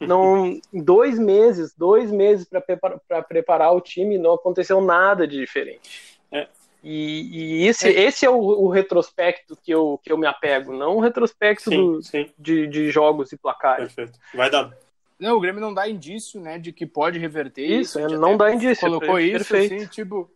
Não, 0.00 0.58
dois 0.72 1.18
meses, 1.18 1.74
dois 1.76 2.10
meses 2.10 2.48
para 2.48 2.60
preparar, 2.60 3.00
preparar 3.26 3.72
o 3.74 3.80
time, 3.80 4.16
não 4.16 4.34
aconteceu 4.34 4.80
nada 4.80 5.26
de 5.26 5.36
diferente. 5.38 6.18
É, 6.30 6.48
e, 6.82 7.62
e 7.62 7.66
esse, 7.66 7.88
é. 7.88 8.04
esse 8.04 8.24
é 8.24 8.30
o, 8.30 8.38
o, 8.38 8.68
retrospecto 8.68 9.56
que 9.56 9.72
eu, 9.72 9.98
que 10.04 10.12
eu 10.12 10.16
me 10.16 10.26
apego, 10.26 10.72
não 10.72 10.96
o 10.96 11.00
retrospecto 11.00 11.70
sim, 11.70 11.76
do, 11.76 12.02
sim. 12.02 12.30
De, 12.38 12.66
de 12.68 12.90
jogos 12.90 13.32
e 13.32 13.36
placares. 13.36 13.92
Perfeito. 13.92 14.20
Vai 14.32 14.48
dar. 14.48 14.72
Não, 15.18 15.36
o 15.36 15.40
Grêmio 15.40 15.60
não 15.60 15.74
dá 15.74 15.88
indício, 15.88 16.40
né, 16.40 16.58
de 16.58 16.72
que 16.72 16.86
pode 16.86 17.18
reverter 17.18 17.66
isso. 17.66 17.98
Isso, 17.98 18.18
não 18.18 18.36
dá 18.36 18.52
indício. 18.52 18.86
Colocou 18.86 19.18
isso, 19.18 19.48
perfeito. 19.48 19.74
assim, 19.74 19.86
tipo... 19.86 20.30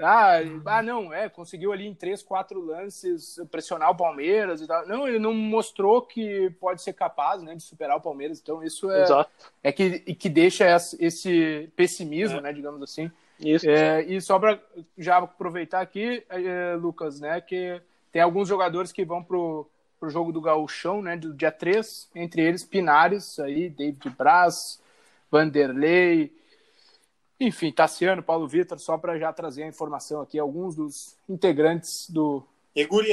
Ah, 0.00 0.38
ah, 0.66 0.82
não, 0.82 1.12
é, 1.12 1.28
conseguiu 1.28 1.72
ali 1.72 1.86
em 1.86 1.94
três, 1.94 2.22
quatro 2.22 2.60
lances 2.60 3.40
pressionar 3.50 3.90
o 3.90 3.96
Palmeiras 3.96 4.60
e 4.60 4.66
tal. 4.66 4.86
Não, 4.86 5.08
ele 5.08 5.18
não 5.18 5.34
mostrou 5.34 6.02
que 6.02 6.50
pode 6.60 6.82
ser 6.82 6.92
capaz, 6.92 7.42
né, 7.42 7.54
de 7.54 7.62
superar 7.62 7.96
o 7.96 8.00
Palmeiras. 8.00 8.40
Então 8.40 8.62
isso 8.62 8.90
é, 8.90 9.02
Exato. 9.02 9.30
é 9.62 9.72
que, 9.72 10.00
que 10.14 10.28
deixa 10.28 10.64
esse 10.98 11.70
pessimismo, 11.74 12.38
é. 12.38 12.42
né, 12.42 12.52
digamos 12.52 12.82
assim. 12.82 13.10
Isso. 13.40 13.68
É, 13.68 14.02
e 14.02 14.20
só 14.20 14.38
para 14.38 14.60
já 14.96 15.18
aproveitar 15.18 15.80
aqui, 15.80 16.24
é, 16.28 16.74
Lucas, 16.74 17.20
né, 17.20 17.40
que 17.40 17.80
tem 18.10 18.20
alguns 18.20 18.48
jogadores 18.48 18.90
que 18.90 19.04
vão 19.04 19.22
pro, 19.22 19.68
pro 19.98 20.10
jogo 20.10 20.32
do 20.32 20.40
Gauchão, 20.40 21.02
né, 21.02 21.16
do 21.16 21.32
dia 21.34 21.52
3, 21.52 22.10
entre 22.14 22.42
eles 22.42 22.64
Pinares, 22.64 23.38
aí, 23.38 23.68
David 23.68 24.10
Braz, 24.10 24.80
Vanderlei, 25.30 26.32
enfim, 27.40 27.70
Tassiano, 27.70 28.22
Paulo 28.22 28.48
Vitor, 28.48 28.78
só 28.78 28.98
para 28.98 29.18
já 29.18 29.32
trazer 29.32 29.62
a 29.62 29.68
informação 29.68 30.20
aqui, 30.20 30.38
alguns 30.38 30.74
dos 30.74 31.16
integrantes 31.28 32.10
do 32.10 32.44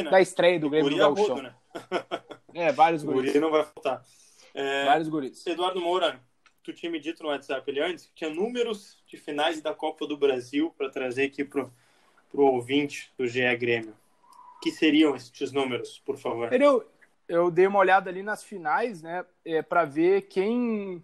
né? 0.04 0.12
da 0.12 0.22
estreia 0.22 0.60
do 0.60 0.70
Grêmio 0.70 0.92
do 0.92 0.98
Gauchão. 0.98 1.42
né? 1.42 1.56
é, 2.54 2.72
vários 2.72 3.04
guris. 3.04 3.32
Guri 3.32 3.40
não 3.40 3.52
vai 3.52 3.64
faltar. 3.64 4.04
É, 4.54 4.86
vários 4.86 5.10
guris. 5.10 5.46
Eduardo 5.46 5.82
Moura, 5.82 6.20
tu 6.64 6.74
tinha 6.74 6.92
me 6.92 7.00
dito 7.00 7.24
no 7.24 7.30
WhatsApp 7.30 7.70
ali 7.70 7.80
antes, 7.80 8.06
que 8.06 8.14
tinha 8.16 8.30
números 8.30 8.98
de 9.08 9.18
finais 9.18 9.62
da 9.62 9.74
Copa 9.74 10.08
do 10.08 10.18
Brasil 10.18 10.74
para 10.78 10.90
trazer 10.90 11.26
aqui 11.26 11.44
pro, 11.44 11.72
pro 12.32 12.46
ouvinte 12.46 13.12
do 13.18 13.28
GE 13.28 13.56
Grêmio. 13.58 13.94
Que 14.62 14.72
seriam 14.72 15.16
esses 15.16 15.52
números, 15.52 16.02
por 16.06 16.18
favor? 16.18 16.52
Eu, 16.54 16.88
eu 17.28 17.52
dei 17.52 17.68
uma 17.68 17.80
olhada 17.80 18.10
ali 18.10 18.24
nas 18.24 18.44
finais, 18.44 19.02
né, 19.02 19.26
é, 19.44 19.62
para 19.62 19.86
ver 19.86 20.24
quem, 20.24 21.04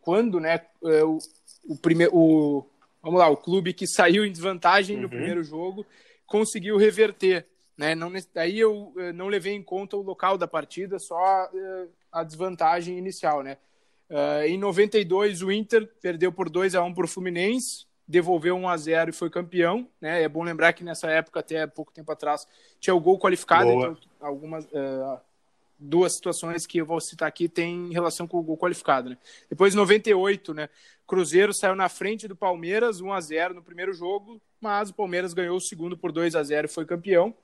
quando, 0.00 0.38
né, 0.38 0.60
é, 0.84 1.04
o, 1.04 1.18
o 1.64 1.76
primeiro, 1.76 2.14
o, 2.14 2.66
vamos 3.02 3.18
lá, 3.18 3.28
o 3.28 3.36
clube 3.36 3.72
que 3.72 3.86
saiu 3.86 4.24
em 4.24 4.32
desvantagem 4.32 4.96
uhum. 4.96 5.02
no 5.02 5.08
primeiro 5.08 5.42
jogo 5.42 5.84
conseguiu 6.26 6.76
reverter, 6.76 7.46
né? 7.76 7.94
Não, 7.94 8.10
aí 8.36 8.58
eu 8.58 8.92
é, 8.96 9.12
não 9.12 9.26
levei 9.26 9.54
em 9.54 9.62
conta 9.62 9.96
o 9.96 10.02
local 10.02 10.38
da 10.38 10.46
partida, 10.46 10.98
só 10.98 11.50
é, 11.52 11.86
a 12.10 12.22
desvantagem 12.22 12.96
inicial, 12.96 13.42
né? 13.42 13.58
Em 14.44 14.58
92, 14.58 15.40
o 15.40 15.50
Inter 15.50 15.88
perdeu 16.02 16.30
por 16.30 16.50
2 16.50 16.74
a 16.74 16.82
1 16.82 16.92
para 16.92 17.06
o 17.06 17.08
Fluminense, 17.08 17.86
devolveu 18.06 18.54
1 18.56 18.68
a 18.68 18.76
0 18.76 19.10
e 19.10 19.12
foi 19.14 19.30
campeão. 19.30 19.88
Né? 19.98 20.22
É 20.22 20.28
bom 20.28 20.42
lembrar 20.42 20.74
que 20.74 20.84
nessa 20.84 21.10
época, 21.10 21.40
até 21.40 21.66
pouco 21.66 21.90
tempo 21.92 22.12
atrás, 22.12 22.46
tinha 22.78 22.94
o 22.94 23.00
gol 23.00 23.18
qualificado. 23.18 23.70
Então, 23.70 23.96
algumas 24.20 24.66
uh, 24.66 25.18
duas 25.82 26.14
situações 26.14 26.66
que 26.66 26.78
eu 26.78 26.86
vou 26.86 27.00
citar 27.00 27.28
aqui 27.28 27.48
têm 27.48 27.92
relação 27.92 28.26
com 28.26 28.38
o 28.38 28.42
gol 28.42 28.56
qualificado. 28.56 29.10
Né? 29.10 29.18
Depois, 29.50 29.74
em 29.74 29.76
98, 29.76 30.54
né? 30.54 30.68
Cruzeiro 31.06 31.52
saiu 31.52 31.74
na 31.74 31.88
frente 31.88 32.28
do 32.28 32.36
Palmeiras, 32.36 33.00
1 33.00 33.12
a 33.12 33.20
0 33.20 33.54
no 33.54 33.62
primeiro 33.62 33.92
jogo, 33.92 34.40
mas 34.60 34.90
o 34.90 34.94
Palmeiras 34.94 35.34
ganhou 35.34 35.56
o 35.56 35.60
segundo 35.60 35.96
por 35.96 36.12
2 36.12 36.34
a 36.34 36.42
0 36.42 36.66
e 36.66 36.70
foi 36.70 36.86
campeão. 36.86 37.34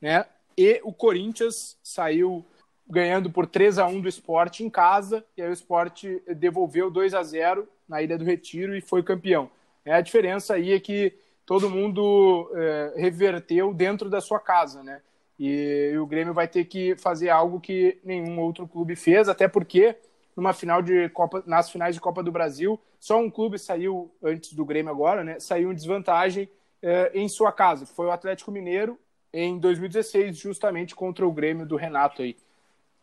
Né? 0.00 0.26
E 0.58 0.80
o 0.84 0.92
Corinthians 0.92 1.78
saiu 1.82 2.44
ganhando 2.86 3.30
por 3.30 3.46
3 3.46 3.78
a 3.78 3.86
1 3.86 4.00
do 4.00 4.08
esporte 4.08 4.62
em 4.62 4.68
casa, 4.68 5.24
e 5.36 5.42
aí 5.42 5.48
o 5.48 5.52
esporte 5.52 6.22
devolveu 6.36 6.90
2 6.90 7.14
a 7.14 7.22
0 7.22 7.66
na 7.88 8.02
Ilha 8.02 8.18
do 8.18 8.24
Retiro 8.24 8.76
e 8.76 8.80
foi 8.80 9.02
campeão. 9.02 9.50
É, 9.84 9.94
a 9.94 10.00
diferença 10.00 10.54
aí 10.54 10.72
é 10.72 10.80
que 10.80 11.14
todo 11.46 11.70
mundo 11.70 12.50
é, 12.54 12.94
reverteu 12.96 13.72
dentro 13.72 14.10
da 14.10 14.20
sua 14.20 14.40
casa, 14.40 14.82
né? 14.82 15.00
E, 15.38 15.90
e, 15.92 15.98
o 15.98 16.06
Grêmio 16.06 16.32
vai 16.32 16.46
ter 16.46 16.64
que 16.64 16.96
fazer 16.96 17.28
algo 17.30 17.60
que 17.60 17.98
nenhum 18.04 18.40
outro 18.40 18.68
clube 18.68 18.94
fez, 18.94 19.28
até 19.28 19.48
porque 19.48 19.96
numa 20.36 20.52
final 20.52 20.82
de 20.82 21.08
Copa, 21.10 21.42
nas 21.46 21.70
finais 21.70 21.94
de 21.94 22.00
Copa 22.00 22.22
do 22.22 22.32
Brasil, 22.32 22.80
só 22.98 23.18
um 23.18 23.30
clube 23.30 23.58
saiu 23.58 24.12
antes 24.22 24.52
do 24.52 24.64
Grêmio 24.64 24.90
agora, 24.90 25.22
né? 25.22 25.38
Saiu 25.38 25.70
em 25.70 25.74
desvantagem 25.74 26.48
é, 26.82 27.10
em 27.14 27.28
sua 27.28 27.52
casa, 27.52 27.86
foi 27.86 28.06
o 28.06 28.10
Atlético 28.10 28.50
Mineiro 28.50 28.98
em 29.32 29.58
2016, 29.58 30.36
justamente 30.36 30.94
contra 30.94 31.26
o 31.26 31.32
Grêmio 31.32 31.66
do 31.66 31.76
Renato 31.76 32.22
aí 32.22 32.36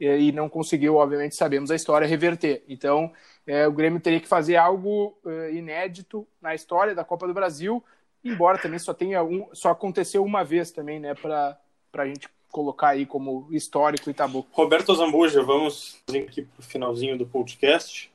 e 0.02 0.32
não 0.32 0.50
conseguiu, 0.50 0.96
obviamente, 0.96 1.36
sabemos 1.36 1.70
a 1.70 1.76
história, 1.76 2.08
reverter. 2.08 2.64
Então, 2.68 3.12
é, 3.46 3.68
o 3.68 3.72
Grêmio 3.72 4.00
teria 4.00 4.20
que 4.20 4.28
fazer 4.28 4.56
algo 4.56 5.16
é, 5.24 5.54
inédito 5.54 6.28
na 6.42 6.56
história 6.56 6.96
da 6.96 7.04
Copa 7.04 7.28
do 7.28 7.34
Brasil, 7.34 7.84
embora 8.24 8.58
também 8.58 8.80
só 8.80 8.94
tenha 8.96 9.24
um, 9.24 9.48
só 9.54 9.70
aconteceu 9.70 10.24
uma 10.24 10.44
vez 10.44 10.72
também, 10.72 11.00
né, 11.00 11.14
para 11.14 11.58
a 11.94 12.06
gente 12.06 12.30
colocar 12.50 12.90
aí 12.90 13.06
como 13.06 13.48
histórico 13.52 14.10
e 14.10 14.14
tabu. 14.14 14.48
Roberto 14.52 14.94
Zambuja, 14.94 15.44
vamos 15.44 16.02
aqui 16.10 16.44
para 16.44 16.60
o 16.60 16.64
finalzinho 16.64 17.18
do 17.18 17.26
podcast. 17.26 18.12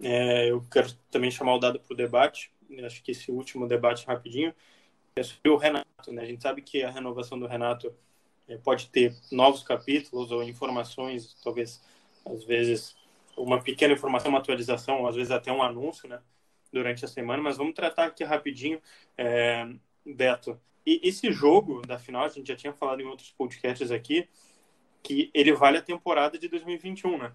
É, 0.00 0.50
eu 0.50 0.62
quero 0.70 0.92
também 1.10 1.30
chamar 1.30 1.54
o 1.54 1.58
dado 1.58 1.80
para 1.80 1.92
o 1.92 1.96
debate. 1.96 2.50
Acho 2.84 3.02
que 3.02 3.12
esse 3.12 3.30
último 3.30 3.66
debate 3.68 4.06
rapidinho 4.06 4.54
é 5.16 5.22
sobre 5.22 5.50
o 5.50 5.56
Renato. 5.56 6.12
Né? 6.12 6.22
A 6.22 6.26
gente 6.26 6.42
sabe 6.42 6.60
que 6.60 6.82
a 6.82 6.90
renovação 6.90 7.38
do 7.38 7.46
Renato 7.46 7.94
é, 8.48 8.56
pode 8.56 8.88
ter 8.88 9.14
novos 9.30 9.62
capítulos 9.62 10.30
ou 10.30 10.42
informações, 10.42 11.36
talvez, 11.42 11.82
às 12.26 12.44
vezes, 12.44 12.96
uma 13.36 13.62
pequena 13.62 13.94
informação, 13.94 14.30
uma 14.30 14.38
atualização, 14.38 15.06
às 15.06 15.16
vezes 15.16 15.30
até 15.30 15.52
um 15.52 15.62
anúncio, 15.62 16.08
né, 16.08 16.20
durante 16.72 17.04
a 17.04 17.08
semana, 17.08 17.42
mas 17.42 17.56
vamos 17.56 17.74
tratar 17.74 18.06
aqui 18.06 18.24
rapidinho, 18.24 18.80
é, 19.16 19.66
Beto. 20.04 20.60
E 20.86 21.00
esse 21.02 21.32
jogo 21.32 21.80
da 21.86 21.98
final, 21.98 22.24
a 22.24 22.28
gente 22.28 22.48
já 22.48 22.56
tinha 22.56 22.72
falado 22.72 23.00
em 23.00 23.06
outros 23.06 23.30
podcasts 23.32 23.90
aqui, 23.90 24.28
que 25.02 25.30
ele 25.34 25.52
vale 25.52 25.78
a 25.78 25.82
temporada 25.82 26.38
de 26.38 26.48
2021, 26.48 27.18
né? 27.18 27.32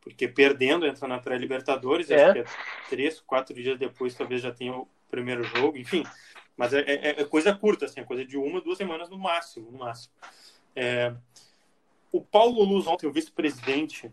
Porque 0.00 0.26
perdendo, 0.26 0.86
entra 0.86 1.06
na 1.06 1.18
pré-Libertadores, 1.18 2.10
é. 2.10 2.24
acho 2.24 2.32
que 2.32 2.38
é 2.40 2.44
três, 2.88 3.20
quatro 3.20 3.54
dias 3.54 3.78
depois 3.78 4.14
talvez 4.14 4.42
já 4.42 4.52
tenha 4.52 4.74
o 4.74 4.88
primeiro 5.08 5.44
jogo, 5.44 5.76
enfim. 5.76 6.04
Mas 6.56 6.72
é, 6.74 6.80
é, 6.80 7.20
é, 7.20 7.24
coisa 7.24 7.54
curta, 7.54 7.86
assim, 7.86 8.00
é 8.00 8.04
coisa 8.04 8.24
de 8.24 8.36
uma, 8.36 8.60
duas 8.60 8.78
semanas 8.78 9.08
no 9.08 9.18
máximo, 9.18 9.70
no 9.70 9.78
máximo. 9.78 10.12
É, 10.74 11.14
o 12.10 12.20
Paulo 12.20 12.62
Luz 12.64 12.86
ontem, 12.86 13.06
o 13.06 13.12
vice-presidente, 13.12 14.10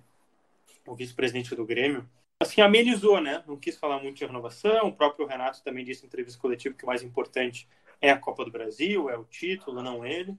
o 0.88 0.96
vice-presidente 0.96 1.56
do 1.56 1.66
Grêmio, 1.66 2.08
assim, 2.40 2.62
amenizou, 2.62 3.20
né? 3.20 3.44
Não 3.48 3.58
quis 3.58 3.78
falar 3.78 4.02
muito 4.02 4.18
de 4.18 4.26
renovação. 4.26 4.88
O 4.88 4.96
próprio 4.96 5.28
Renato 5.28 5.62
também 5.64 5.84
disse 5.84 6.04
em 6.04 6.08
entrevista 6.08 6.40
coletiva 6.40 6.76
que 6.76 6.84
o 6.84 6.88
mais 6.88 7.04
importante 7.04 7.68
é 8.02 8.12
a 8.12 8.18
Copa 8.18 8.46
do 8.46 8.52
Brasil, 8.52 9.10
é 9.10 9.18
o 9.18 9.26
título, 9.26 9.82
não 9.82 10.06
ele. 10.06 10.38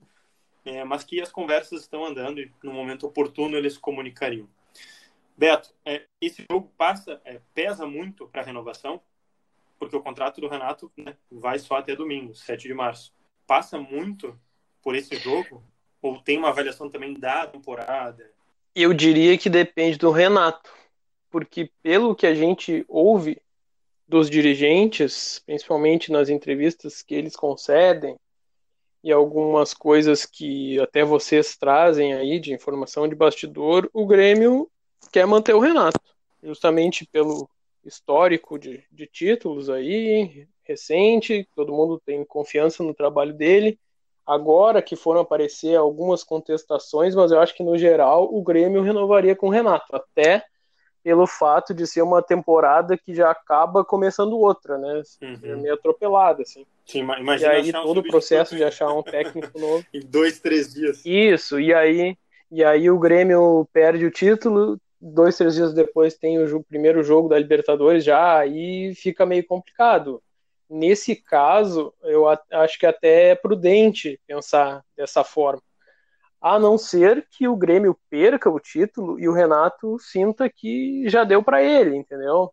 É, 0.64 0.84
mas 0.84 1.02
que 1.02 1.20
as 1.20 1.32
conversas 1.32 1.82
estão 1.82 2.04
andando 2.04 2.40
e 2.40 2.52
no 2.62 2.72
momento 2.72 3.06
oportuno 3.06 3.56
eles 3.56 3.78
comunicariam. 3.78 4.48
Beto, 5.36 5.74
é, 5.84 6.04
esse 6.20 6.44
jogo 6.50 6.70
passa, 6.76 7.20
é, 7.24 7.40
pesa 7.54 7.86
muito 7.86 8.28
para 8.28 8.42
a 8.42 8.44
renovação? 8.44 9.00
porque 9.80 9.96
o 9.96 10.02
contrato 10.02 10.42
do 10.42 10.46
Renato 10.46 10.92
né, 10.94 11.16
vai 11.32 11.58
só 11.58 11.76
até 11.76 11.96
domingo, 11.96 12.34
7 12.34 12.68
de 12.68 12.74
março. 12.74 13.14
Passa 13.46 13.78
muito 13.78 14.38
por 14.82 14.94
esse 14.94 15.16
jogo? 15.16 15.64
Ou 16.02 16.20
tem 16.20 16.36
uma 16.36 16.50
avaliação 16.50 16.90
também 16.90 17.14
da 17.14 17.46
temporada? 17.46 18.30
Eu 18.74 18.92
diria 18.92 19.36
que 19.38 19.48
depende 19.48 19.96
do 19.96 20.10
Renato, 20.10 20.70
porque 21.30 21.70
pelo 21.82 22.14
que 22.14 22.26
a 22.26 22.34
gente 22.34 22.84
ouve 22.86 23.40
dos 24.10 24.28
dirigentes, 24.28 25.40
principalmente 25.46 26.10
nas 26.10 26.28
entrevistas 26.28 27.00
que 27.00 27.14
eles 27.14 27.36
concedem, 27.36 28.16
e 29.04 29.12
algumas 29.12 29.72
coisas 29.72 30.26
que 30.26 30.80
até 30.80 31.04
vocês 31.04 31.56
trazem 31.56 32.12
aí 32.12 32.40
de 32.40 32.52
informação 32.52 33.06
de 33.06 33.14
bastidor, 33.14 33.88
o 33.94 34.04
Grêmio 34.04 34.68
quer 35.12 35.26
manter 35.28 35.54
o 35.54 35.60
Renato, 35.60 36.00
justamente 36.42 37.06
pelo 37.06 37.48
histórico 37.84 38.58
de, 38.58 38.82
de 38.90 39.06
títulos 39.06 39.70
aí, 39.70 40.44
recente, 40.64 41.48
todo 41.54 41.72
mundo 41.72 42.02
tem 42.04 42.24
confiança 42.24 42.82
no 42.82 42.92
trabalho 42.92 43.32
dele. 43.32 43.78
Agora 44.26 44.82
que 44.82 44.96
foram 44.96 45.20
aparecer 45.20 45.76
algumas 45.76 46.24
contestações, 46.24 47.14
mas 47.14 47.30
eu 47.30 47.38
acho 47.38 47.54
que 47.54 47.62
no 47.62 47.78
geral 47.78 48.28
o 48.30 48.42
Grêmio 48.42 48.82
renovaria 48.82 49.36
com 49.36 49.46
o 49.46 49.50
Renato, 49.50 49.94
até 49.94 50.44
pelo 51.02 51.26
fato 51.26 51.72
de 51.72 51.86
ser 51.86 52.02
uma 52.02 52.22
temporada 52.22 52.96
que 52.96 53.14
já 53.14 53.30
acaba 53.30 53.84
começando 53.84 54.38
outra, 54.38 54.78
né? 54.78 55.02
Uhum. 55.22 55.60
meio 55.60 55.74
atropelada, 55.74 56.42
assim. 56.42 56.66
Sim, 56.84 57.00
imagina 57.00 57.52
e 57.52 57.56
aí 57.56 57.72
todo 57.72 57.98
o 57.98 58.06
processo 58.06 58.56
de 58.56 58.64
achar 58.64 58.92
um 58.92 59.02
técnico 59.02 59.56
novo. 59.58 59.84
em 59.94 60.00
dois, 60.00 60.38
três 60.40 60.72
dias. 60.72 61.04
Isso, 61.04 61.58
e 61.58 61.72
aí, 61.72 62.16
e 62.50 62.62
aí 62.64 62.90
o 62.90 62.98
Grêmio 62.98 63.66
perde 63.72 64.04
o 64.04 64.10
título, 64.10 64.78
dois, 65.00 65.36
três 65.36 65.54
dias 65.54 65.72
depois 65.72 66.14
tem 66.14 66.42
o 66.42 66.62
primeiro 66.62 67.02
jogo 67.02 67.28
da 67.28 67.38
Libertadores 67.38 68.04
já, 68.04 68.38
aí 68.38 68.94
fica 68.94 69.24
meio 69.24 69.46
complicado. 69.46 70.22
Nesse 70.68 71.16
caso, 71.16 71.92
eu 72.02 72.26
acho 72.28 72.78
que 72.78 72.86
até 72.86 73.30
é 73.30 73.34
prudente 73.34 74.20
pensar 74.26 74.84
dessa 74.96 75.24
forma 75.24 75.62
a 76.40 76.58
não 76.58 76.78
ser 76.78 77.26
que 77.30 77.46
o 77.46 77.56
Grêmio 77.56 77.96
perca 78.08 78.48
o 78.48 78.58
título 78.58 79.20
e 79.20 79.28
o 79.28 79.32
Renato 79.32 79.98
sinta 79.98 80.48
que 80.48 81.08
já 81.08 81.22
deu 81.22 81.42
para 81.42 81.62
ele, 81.62 81.96
entendeu? 81.96 82.50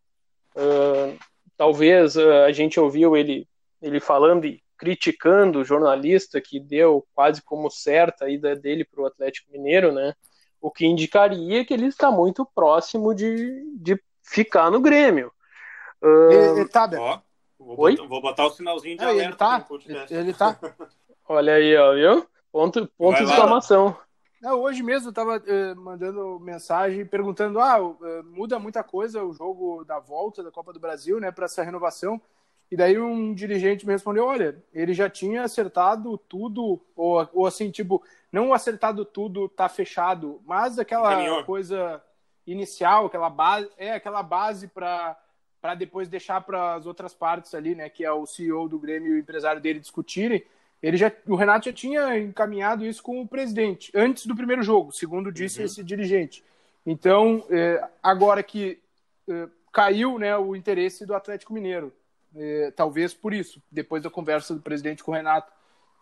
Uh, 0.56 1.18
talvez 1.56 2.18
uh, 2.18 2.44
a 2.46 2.52
gente 2.52 2.80
ouviu 2.80 3.16
ele, 3.16 3.48
ele 3.82 4.00
falando 4.00 4.46
e 4.46 4.62
criticando 4.78 5.60
o 5.60 5.64
jornalista 5.64 6.42
que 6.42 6.60
deu 6.60 7.06
quase 7.16 7.42
como 7.42 7.70
certa 7.70 8.26
a 8.26 8.30
ida 8.30 8.56
dele 8.56 8.84
para 8.84 9.02
o 9.02 9.06
Atlético 9.06 9.52
Mineiro, 9.52 9.92
né? 9.94 10.14
O 10.60 10.70
que 10.70 10.86
indicaria 10.86 11.64
que 11.64 11.74
ele 11.74 11.86
está 11.86 12.12
muito 12.12 12.46
próximo 12.54 13.16
de, 13.16 13.64
de 13.78 14.00
ficar 14.22 14.70
no 14.70 14.82
Grêmio. 14.82 15.32
Uh, 16.02 16.32
ele, 16.32 16.60
ele 16.60 16.70
tá, 16.70 16.90
Ó, 16.98 17.20
vou, 17.58 17.80
Oi? 17.80 17.96
Botar, 17.96 18.08
vou 18.08 18.22
botar 18.22 18.46
o 18.48 18.50
sinalzinho 18.50 18.98
de 18.98 19.04
é, 19.04 19.08
alerta. 19.08 19.30
Ele 19.30 19.36
tá, 19.36 19.68
ele, 20.10 20.20
ele 20.20 20.34
tá. 20.34 20.60
Olha 21.30 21.54
aí, 21.54 21.76
ó, 21.76 21.94
viu? 21.94 22.28
Ponto, 22.52 22.88
ponto 22.98 23.18
de 23.18 23.24
exclamação. 23.24 23.98
É, 24.44 24.54
hoje 24.54 24.84
mesmo 24.84 25.08
eu 25.08 25.10
estava 25.10 25.42
eh, 25.46 25.74
mandando 25.74 26.40
mensagem 26.40 27.06
perguntando: 27.06 27.60
ah, 27.60 27.78
eh, 27.80 28.22
muda 28.24 28.60
muita 28.60 28.84
coisa 28.84 29.24
o 29.24 29.34
jogo 29.34 29.84
da 29.84 30.00
volta 30.00 30.44
da 30.44 30.52
Copa 30.52 30.72
do 30.72 30.80
Brasil, 30.80 31.20
né, 31.20 31.32
para 31.32 31.46
essa 31.46 31.64
renovação. 31.64 32.22
E 32.70 32.76
daí 32.76 33.00
um 33.00 33.34
dirigente 33.34 33.86
me 33.86 33.94
respondeu: 33.94 34.26
olha, 34.26 34.64
ele 34.74 34.94
já 34.94 35.10
tinha 35.10 35.44
acertado 35.44 36.18
tudo, 36.18 36.80
ou, 36.96 37.28
ou 37.34 37.48
assim, 37.48 37.72
tipo, 37.72 38.04
não 38.32 38.54
acertado 38.54 39.04
tudo, 39.04 39.50
tá 39.50 39.68
fechado, 39.68 40.40
mas 40.46 40.78
aquela 40.78 41.10
Caminhou. 41.10 41.44
coisa 41.44 42.02
inicial, 42.46 43.08
aquela 43.08 43.30
base, 43.30 43.70
é 43.78 43.94
aquela 43.94 44.22
base 44.22 44.68
para 44.68 45.18
para 45.60 45.74
depois 45.74 46.08
deixar 46.08 46.42
para 46.42 46.76
as 46.76 46.86
outras 46.86 47.16
partes 47.16 47.54
ali, 47.56 47.74
né, 47.74 47.90
que 47.90 48.06
é 48.06 48.12
o 48.12 48.28
CEO 48.28 48.70
do 48.70 48.78
Grêmio 48.78 49.14
e 49.14 49.16
o 49.16 49.20
empresário 49.20 49.60
dele 49.60 49.80
discutirem. 49.80 50.46
Ele 50.82 50.98
já, 50.98 51.12
o 51.28 51.36
Renato 51.36 51.66
já 51.66 51.74
tinha 51.74 52.18
encaminhado 52.18 52.86
isso 52.86 53.02
com 53.02 53.22
o 53.22 53.28
presidente 53.28 53.92
antes 53.96 54.26
do 54.26 54.36
primeiro 54.36 54.62
jogo, 54.62 54.92
segundo 54.92 55.32
disse 55.32 55.60
uhum. 55.60 55.66
esse 55.66 55.84
dirigente. 55.84 56.44
Então, 56.86 57.44
é, 57.50 57.84
agora 58.02 58.44
que 58.44 58.80
é, 59.28 59.48
caiu 59.74 60.18
né, 60.20 60.38
o 60.38 60.56
interesse 60.56 61.06
do 61.06 61.16
Atlético 61.16 61.54
Mineiro, 61.54 61.92
é, 62.36 62.72
talvez 62.76 63.14
por 63.14 63.34
isso, 63.34 63.62
depois 63.72 64.04
da 64.04 64.10
conversa 64.10 64.54
do 64.54 64.62
presidente 64.62 65.04
com 65.04 65.12
o 65.12 65.16
Renato, 65.16 65.52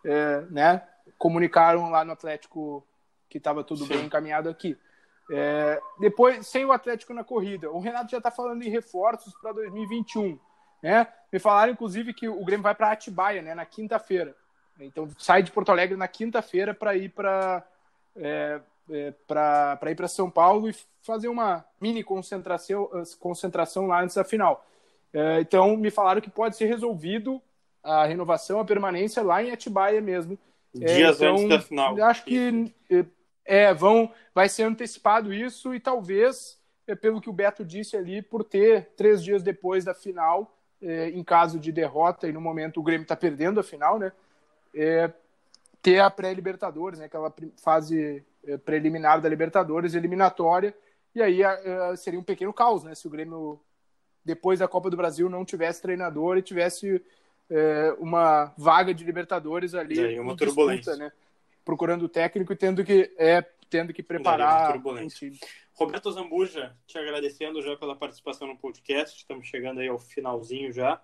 é, 0.03 0.41
né, 0.51 0.83
comunicaram 1.17 1.89
lá 1.89 2.03
no 2.03 2.11
Atlético 2.11 2.85
que 3.29 3.37
estava 3.37 3.63
tudo 3.63 3.85
Sim. 3.85 3.87
bem 3.87 4.05
encaminhado 4.05 4.49
aqui. 4.49 4.77
É, 5.31 5.81
depois, 5.99 6.45
sem 6.45 6.65
o 6.65 6.71
Atlético 6.71 7.13
na 7.13 7.23
corrida, 7.23 7.71
o 7.71 7.79
Renato 7.79 8.11
já 8.11 8.17
está 8.17 8.29
falando 8.29 8.61
em 8.61 8.69
reforços 8.69 9.33
para 9.41 9.53
2021. 9.53 10.39
Né? 10.83 11.07
Me 11.31 11.39
falaram, 11.39 11.73
inclusive, 11.73 12.13
que 12.13 12.27
o 12.27 12.45
Grêmio 12.45 12.63
vai 12.63 12.75
para 12.75 12.91
Atibaia 12.91 13.41
né, 13.41 13.55
na 13.55 13.65
quinta-feira. 13.65 14.35
Então 14.79 15.09
sai 15.17 15.41
de 15.41 15.51
Porto 15.51 15.71
Alegre 15.71 15.95
na 15.95 16.07
quinta-feira 16.07 16.73
para 16.73 16.95
ir 16.95 17.09
para 17.09 17.65
é, 18.15 18.59
é, 18.89 19.13
para 19.27 19.91
ir 19.91 19.95
para 19.95 20.07
São 20.07 20.29
Paulo 20.29 20.69
e 20.69 20.75
fazer 21.01 21.27
uma 21.27 21.65
mini 21.79 22.03
concentração, 22.03 22.89
concentração 23.19 23.87
lá 23.87 24.01
antes 24.01 24.15
da 24.15 24.23
final. 24.23 24.65
É, 25.13 25.39
então 25.39 25.77
me 25.77 25.89
falaram 25.89 26.21
que 26.21 26.29
pode 26.29 26.57
ser 26.57 26.65
resolvido 26.65 27.41
a 27.81 28.05
renovação, 28.05 28.59
a 28.59 28.65
permanência 28.65 29.23
lá 29.23 29.41
em 29.41 29.51
Atibaia 29.51 30.01
mesmo. 30.01 30.37
É, 30.81 30.95
Dias 30.95 31.17
então, 31.17 31.35
antes 31.35 31.49
da 31.49 31.61
final. 31.61 32.03
Acho 32.03 32.25
que 32.25 32.73
é, 32.89 33.05
é, 33.45 33.73
vão, 33.73 34.11
vai 34.33 34.49
ser 34.49 34.63
antecipado 34.63 35.33
isso 35.33 35.73
e 35.73 35.79
talvez, 35.79 36.59
é, 36.87 36.95
pelo 36.95 37.21
que 37.21 37.29
o 37.29 37.33
Beto 37.33 37.63
disse 37.63 37.95
ali, 37.95 38.21
por 38.21 38.43
ter 38.43 38.89
três 38.97 39.23
dias 39.23 39.41
depois 39.41 39.85
da 39.85 39.93
final, 39.93 40.51
em 40.81 41.23
caso 41.23 41.57
de 41.57 41.71
derrota 41.71 42.27
e 42.27 42.33
no 42.33 42.39
momento 42.39 42.79
o 42.79 42.83
Grêmio 42.83 43.03
está 43.03 43.15
perdendo 43.15 43.59
a 43.59 43.63
final, 43.63 43.97
né? 43.97 44.11
É, 44.75 45.11
ter 45.81 45.99
a 45.99 46.09
pré-Libertadores, 46.09 46.99
né, 46.99 47.05
aquela 47.05 47.33
fase 47.57 48.23
é, 48.45 48.57
preliminar 48.57 49.21
da 49.21 49.29
Libertadores, 49.29 49.93
eliminatória, 49.93 50.75
e 51.13 51.21
aí 51.21 51.41
é, 51.41 51.95
seria 51.95 52.19
um 52.19 52.23
pequeno 52.23 52.53
caos, 52.53 52.83
né, 52.83 52.93
se 52.93 53.07
o 53.07 53.09
Grêmio, 53.09 53.59
depois 54.23 54.59
da 54.59 54.67
Copa 54.67 54.89
do 54.89 54.97
Brasil, 54.97 55.29
não 55.29 55.45
tivesse 55.45 55.81
treinador 55.81 56.37
e 56.37 56.41
tivesse 56.41 57.01
é, 57.49 57.95
uma 57.99 58.53
vaga 58.57 58.93
de 58.93 59.03
Libertadores 59.03 59.73
ali. 59.73 59.99
E 59.99 60.19
uma 60.19 60.35
turbulência. 60.35 60.95
né, 60.95 61.11
procurando 61.63 62.05
o 62.05 62.09
técnico 62.09 62.51
e 62.51 62.55
tendo 62.55 62.83
que, 62.83 63.13
é, 63.17 63.41
tendo 63.69 63.93
que 63.93 64.03
preparar 64.03 64.77
um 64.77 65.07
time. 65.07 65.39
Roberto 65.73 66.09
Zambuja, 66.11 66.75
te 66.87 66.97
agradecendo 66.97 67.61
já 67.61 67.75
pela 67.75 67.95
participação 67.95 68.47
no 68.47 68.57
podcast, 68.57 69.17
estamos 69.17 69.45
chegando 69.47 69.81
aí 69.81 69.87
ao 69.87 69.99
finalzinho 69.99 70.71
já. 70.71 71.01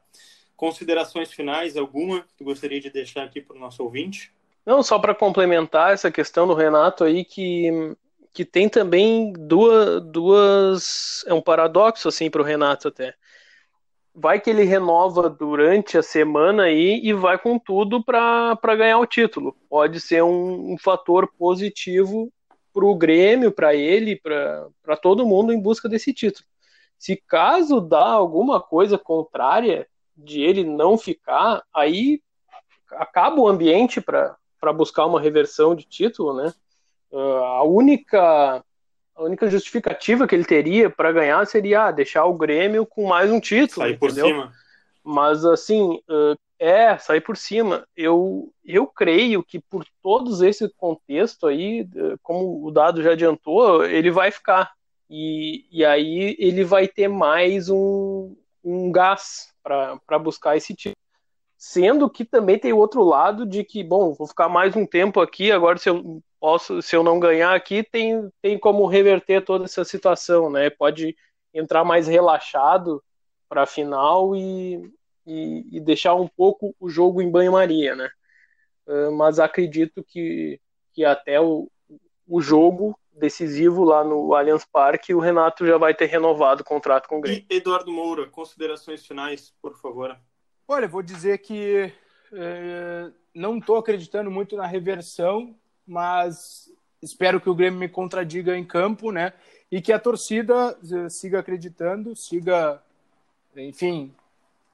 Considerações 0.62 1.32
finais, 1.34 1.76
alguma 1.76 2.24
que 2.38 2.44
gostaria 2.44 2.80
de 2.80 2.92
deixar 2.92 3.24
aqui 3.24 3.42
para 3.42 3.58
o 3.58 3.60
nosso 3.60 3.82
ouvinte? 3.82 4.32
Não, 4.64 4.84
só 4.84 5.00
para 5.00 5.16
complementar 5.16 5.92
essa 5.92 6.12
questão 6.12 6.46
do 6.46 6.54
Renato 6.54 7.04
aí, 7.04 7.26
que, 7.26 7.98
que 8.32 8.46
tem 8.46 8.70
também 8.70 9.34
duas, 9.34 10.04
duas. 10.04 11.26
É 11.26 11.34
um 11.34 11.42
paradoxo 11.42 12.08
assim 12.08 12.30
para 12.30 12.44
o 12.44 12.46
Renato 12.46 12.90
até. 12.90 13.16
Vai 14.14 14.40
que 14.40 14.52
ele 14.52 14.64
renova 14.64 15.32
durante 15.32 15.98
a 15.98 16.04
semana 16.04 16.66
aí 16.66 17.02
e 17.04 17.12
vai 17.12 17.40
com 17.40 17.58
tudo 17.58 18.04
para 18.04 18.56
ganhar 18.78 19.00
o 19.00 19.08
título. 19.08 19.58
Pode 19.68 20.00
ser 20.00 20.22
um, 20.22 20.74
um 20.74 20.78
fator 20.78 21.28
positivo 21.40 22.32
para 22.72 22.86
o 22.86 22.94
Grêmio, 22.94 23.52
para 23.52 23.74
ele, 23.74 24.16
para 24.16 24.96
todo 25.02 25.26
mundo 25.26 25.52
em 25.52 25.60
busca 25.60 25.90
desse 25.90 26.14
título. 26.14 26.46
Se 27.00 27.16
caso 27.16 27.82
dá 27.82 28.06
alguma 28.06 28.62
coisa 28.62 28.96
contrária, 28.96 29.88
de 30.24 30.42
ele 30.42 30.64
não 30.64 30.98
ficar, 30.98 31.64
aí 31.74 32.22
acaba 32.92 33.40
o 33.40 33.48
ambiente 33.48 34.02
para 34.02 34.74
buscar 34.74 35.06
uma 35.06 35.22
reversão 35.22 35.76
de 35.76 35.86
título, 35.86 36.34
né? 36.34 36.54
Uh, 37.12 37.44
a 37.44 37.64
única 37.64 38.64
a 39.14 39.24
única 39.24 39.50
justificativa 39.50 40.26
que 40.26 40.34
ele 40.34 40.46
teria 40.46 40.90
para 40.90 41.12
ganhar 41.12 41.46
seria 41.46 41.88
ah, 41.88 41.92
deixar 41.92 42.26
o 42.26 42.34
Grêmio 42.34 42.86
com 42.86 43.06
mais 43.08 43.30
um 43.30 43.40
título, 43.40 43.86
sair 43.86 43.96
entendeu? 43.96 44.26
por 44.26 44.34
cima. 44.34 44.54
Mas 45.04 45.44
assim, 45.46 46.00
uh, 46.10 46.38
é 46.58 46.98
sair 46.98 47.22
por 47.22 47.36
cima. 47.36 47.86
Eu 47.96 48.52
eu 48.64 48.88
creio 48.88 49.44
que 49.44 49.60
por 49.60 49.86
todos 50.02 50.42
esse 50.42 50.70
contexto 50.76 51.48
aí, 51.48 51.88
como 52.24 52.66
o 52.66 52.72
dado 52.72 53.04
já 53.04 53.12
adiantou, 53.12 53.86
ele 53.86 54.10
vai 54.10 54.32
ficar 54.32 54.72
e, 55.10 55.66
e 55.70 55.84
aí 55.84 56.38
ele 56.40 56.64
vai 56.64 56.88
ter 56.88 57.10
mais 57.10 57.70
um, 57.70 58.34
um 58.64 58.90
gás 58.92 59.51
para 59.64 60.20
buscar 60.20 60.58
esse 60.58 60.76
tipo. 60.76 60.98
Sendo 61.58 62.10
que 62.10 62.26
também 62.26 62.58
tem 62.58 62.74
o 62.74 62.78
outro 62.78 63.04
lado 63.04 63.46
de 63.46 63.64
que, 63.64 63.84
bom, 63.84 64.14
vou 64.14 64.28
ficar 64.28 64.50
mais 64.50 64.76
um 64.76 64.86
tempo 64.86 65.20
aqui, 65.20 65.52
agora 65.52 65.78
se 65.78 65.90
eu 65.90 66.22
posso, 66.40 66.82
se 66.82 66.96
eu 66.96 67.04
não 67.04 67.20
ganhar 67.20 67.54
aqui, 67.54 67.84
tem, 67.84 68.30
tem 68.42 68.58
como 68.58 68.88
reverter 68.88 69.46
toda 69.46 69.66
essa 69.66 69.86
situação, 69.86 70.50
né? 70.50 70.72
Pode 70.72 71.16
entrar 71.54 71.84
mais 71.84 72.08
relaxado 72.08 73.04
para 73.48 73.64
a 73.64 73.68
final 73.68 74.36
e, 74.36 74.92
e, 75.26 75.78
e, 75.78 75.80
deixar 75.80 76.16
um 76.16 76.28
pouco 76.28 76.76
o 76.80 76.90
jogo 76.90 77.22
em 77.22 77.30
banho-maria, 77.30 77.96
né? 77.96 78.10
Uh, 78.88 79.12
mas 79.12 79.40
acredito 79.40 80.04
que, 80.04 80.60
que 80.94 81.06
até 81.06 81.40
o, 81.40 81.70
o 82.28 82.42
jogo 82.42 82.98
decisivo 83.14 83.84
lá 83.84 84.04
no 84.04 84.34
Allianz 84.34 84.66
Parque, 84.66 85.14
o 85.14 85.20
Renato 85.20 85.66
já 85.66 85.78
vai 85.78 85.94
ter 85.94 86.06
renovado 86.06 86.62
o 86.62 86.66
contrato 86.66 87.08
com 87.08 87.18
o 87.18 87.22
Grêmio. 87.22 87.46
E 87.50 87.56
Eduardo 87.56 87.92
Moura, 87.92 88.28
considerações 88.28 89.06
finais, 89.06 89.54
por 89.62 89.76
favor. 89.80 90.18
Olha, 90.68 90.88
vou 90.88 91.02
dizer 91.02 91.40
que 91.40 91.94
é, 92.34 93.12
não 93.34 93.58
estou 93.58 93.78
acreditando 93.78 94.32
muito 94.32 94.56
na 94.56 94.66
reversão, 94.66 95.56
mas 95.86 96.72
espero 97.02 97.42
que 97.42 97.50
o 97.50 97.56
Grêmio 97.56 97.80
me 97.80 97.90
contradiga 97.90 98.58
em 98.58 98.64
campo, 98.64 99.12
né? 99.12 99.34
E 99.72 99.82
que 99.82 99.92
a 99.92 100.00
torcida 100.00 100.78
eh, 100.84 101.10
siga 101.10 101.40
acreditando, 101.40 102.16
siga, 102.16 102.82
enfim, 103.56 104.14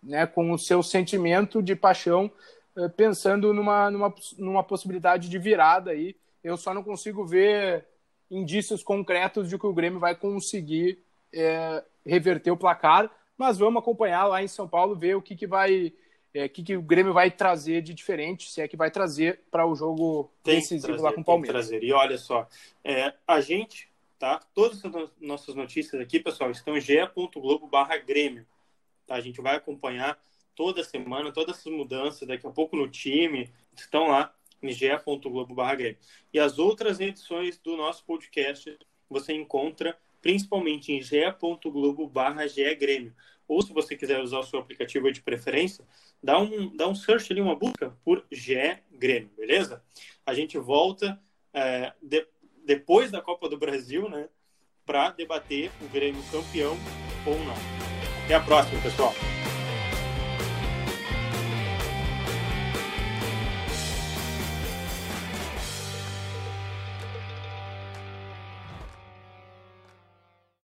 né, 0.02 0.26
com 0.26 0.52
o 0.52 0.58
seu 0.58 0.82
sentimento 0.82 1.62
de 1.62 1.76
paixão 1.76 2.32
eh, 2.76 2.88
pensando 2.90 3.54
numa, 3.54 3.92
numa, 3.92 4.14
numa 4.38 4.64
possibilidade 4.64 5.30
de 5.30 5.38
virada 5.38 5.92
aí. 5.92 6.16
Eu 6.44 6.58
só 6.58 6.74
não 6.74 6.84
consigo 6.84 7.26
ver 7.26 7.86
indícios 8.30 8.84
concretos 8.84 9.50
de 9.50 9.58
que 9.58 9.66
o 9.66 9.74
Grêmio 9.74 10.00
vai 10.00 10.16
conseguir 10.16 11.00
é, 11.34 11.84
reverter 12.06 12.52
o 12.52 12.58
placar, 12.58 13.10
mas 13.38 13.58
vamos 13.58 13.82
acompanhar 13.82 14.26
lá 14.26 14.44
em 14.44 14.48
São 14.48 14.68
Paulo, 14.68 14.96
ver 14.96 15.16
o 15.16 15.22
que, 15.22 15.36
que 15.36 15.48
vai. 15.48 15.94
É, 16.34 16.46
o 16.46 16.50
que, 16.50 16.64
que 16.64 16.78
o 16.78 16.82
Grêmio 16.82 17.14
vai 17.14 17.32
trazer 17.32 17.82
de 17.82 17.94
diferente, 17.94 18.52
se 18.52 18.62
é 18.62 18.68
que 18.68 18.78
vai 18.78 18.92
trazer 18.92 19.42
para 19.50 19.66
o 19.66 19.76
jogo 19.76 20.32
tem 20.44 20.56
decisivo 20.56 20.88
trazer, 20.88 21.04
lá 21.04 21.14
com 21.14 21.22
o 21.22 21.26
Palmeiras. 21.26 21.68
Trazer. 21.68 21.84
E 21.84 21.92
olha 21.94 22.18
só, 22.18 22.48
é, 22.84 23.14
a 23.26 23.40
gente, 23.42 23.90
tá? 24.20 24.40
Todas 24.54 24.84
as 24.84 25.10
nossas 25.20 25.56
notícias 25.56 26.00
aqui, 26.02 26.20
pessoal, 26.20 26.52
estão 26.52 26.78
em 26.78 26.82
ge.globo 26.82 27.68
barra 27.68 27.98
Grêmio. 27.98 28.46
Tá? 29.08 29.16
A 29.16 29.22
gente 29.22 29.42
vai 29.42 29.56
acompanhar 29.56 30.20
toda 30.54 30.84
semana, 30.84 31.32
todas 31.32 31.58
essas 31.58 31.72
mudanças, 31.72 32.28
daqui 32.28 32.46
a 32.46 32.52
pouco 32.52 32.76
no 32.76 32.88
time, 32.88 33.50
estão 33.76 34.08
lá 34.08 34.34
em 34.62 34.72
ge.globo 34.72 35.54
barra 35.54 35.76
Grêmio. 35.76 35.98
E 36.34 36.40
as 36.40 36.60
outras 36.60 37.00
edições 37.00 37.58
do 37.60 37.76
nosso 37.78 38.04
podcast 38.06 38.78
você 39.10 39.34
encontra 39.34 39.98
principalmente 40.22 40.92
em 40.92 41.02
ge.globo 41.02 42.08
barra 42.08 42.46
Grêmio. 42.78 43.14
Ou 43.48 43.62
se 43.62 43.72
você 43.72 43.96
quiser 43.96 44.22
usar 44.22 44.40
o 44.40 44.44
seu 44.44 44.60
aplicativo 44.60 45.12
de 45.12 45.22
preferência, 45.22 45.86
dá 46.22 46.38
um, 46.38 46.76
dá 46.76 46.88
um 46.88 46.96
search 46.96 47.32
ali, 47.32 47.42
uma 47.42 47.56
busca 47.56 47.98
por 48.04 48.26
GE 48.30 48.78
Grêmio, 48.92 49.32
beleza? 49.38 49.82
A 50.26 50.34
gente 50.34 50.58
volta 50.58 51.18
é, 51.54 51.94
de, 52.02 52.28
depois 52.66 53.10
da 53.10 53.22
Copa 53.22 53.48
do 53.48 53.58
Brasil, 53.58 54.10
né? 54.10 54.28
Para 54.86 55.12
debater 55.12 55.72
o 55.82 55.88
Grêmio 55.88 56.22
campeão 56.32 56.78
ou 57.26 57.40
não. 57.40 57.56
Até 58.26 58.36
a 58.36 58.42
próxima, 58.42 58.82
pessoal. 58.82 59.14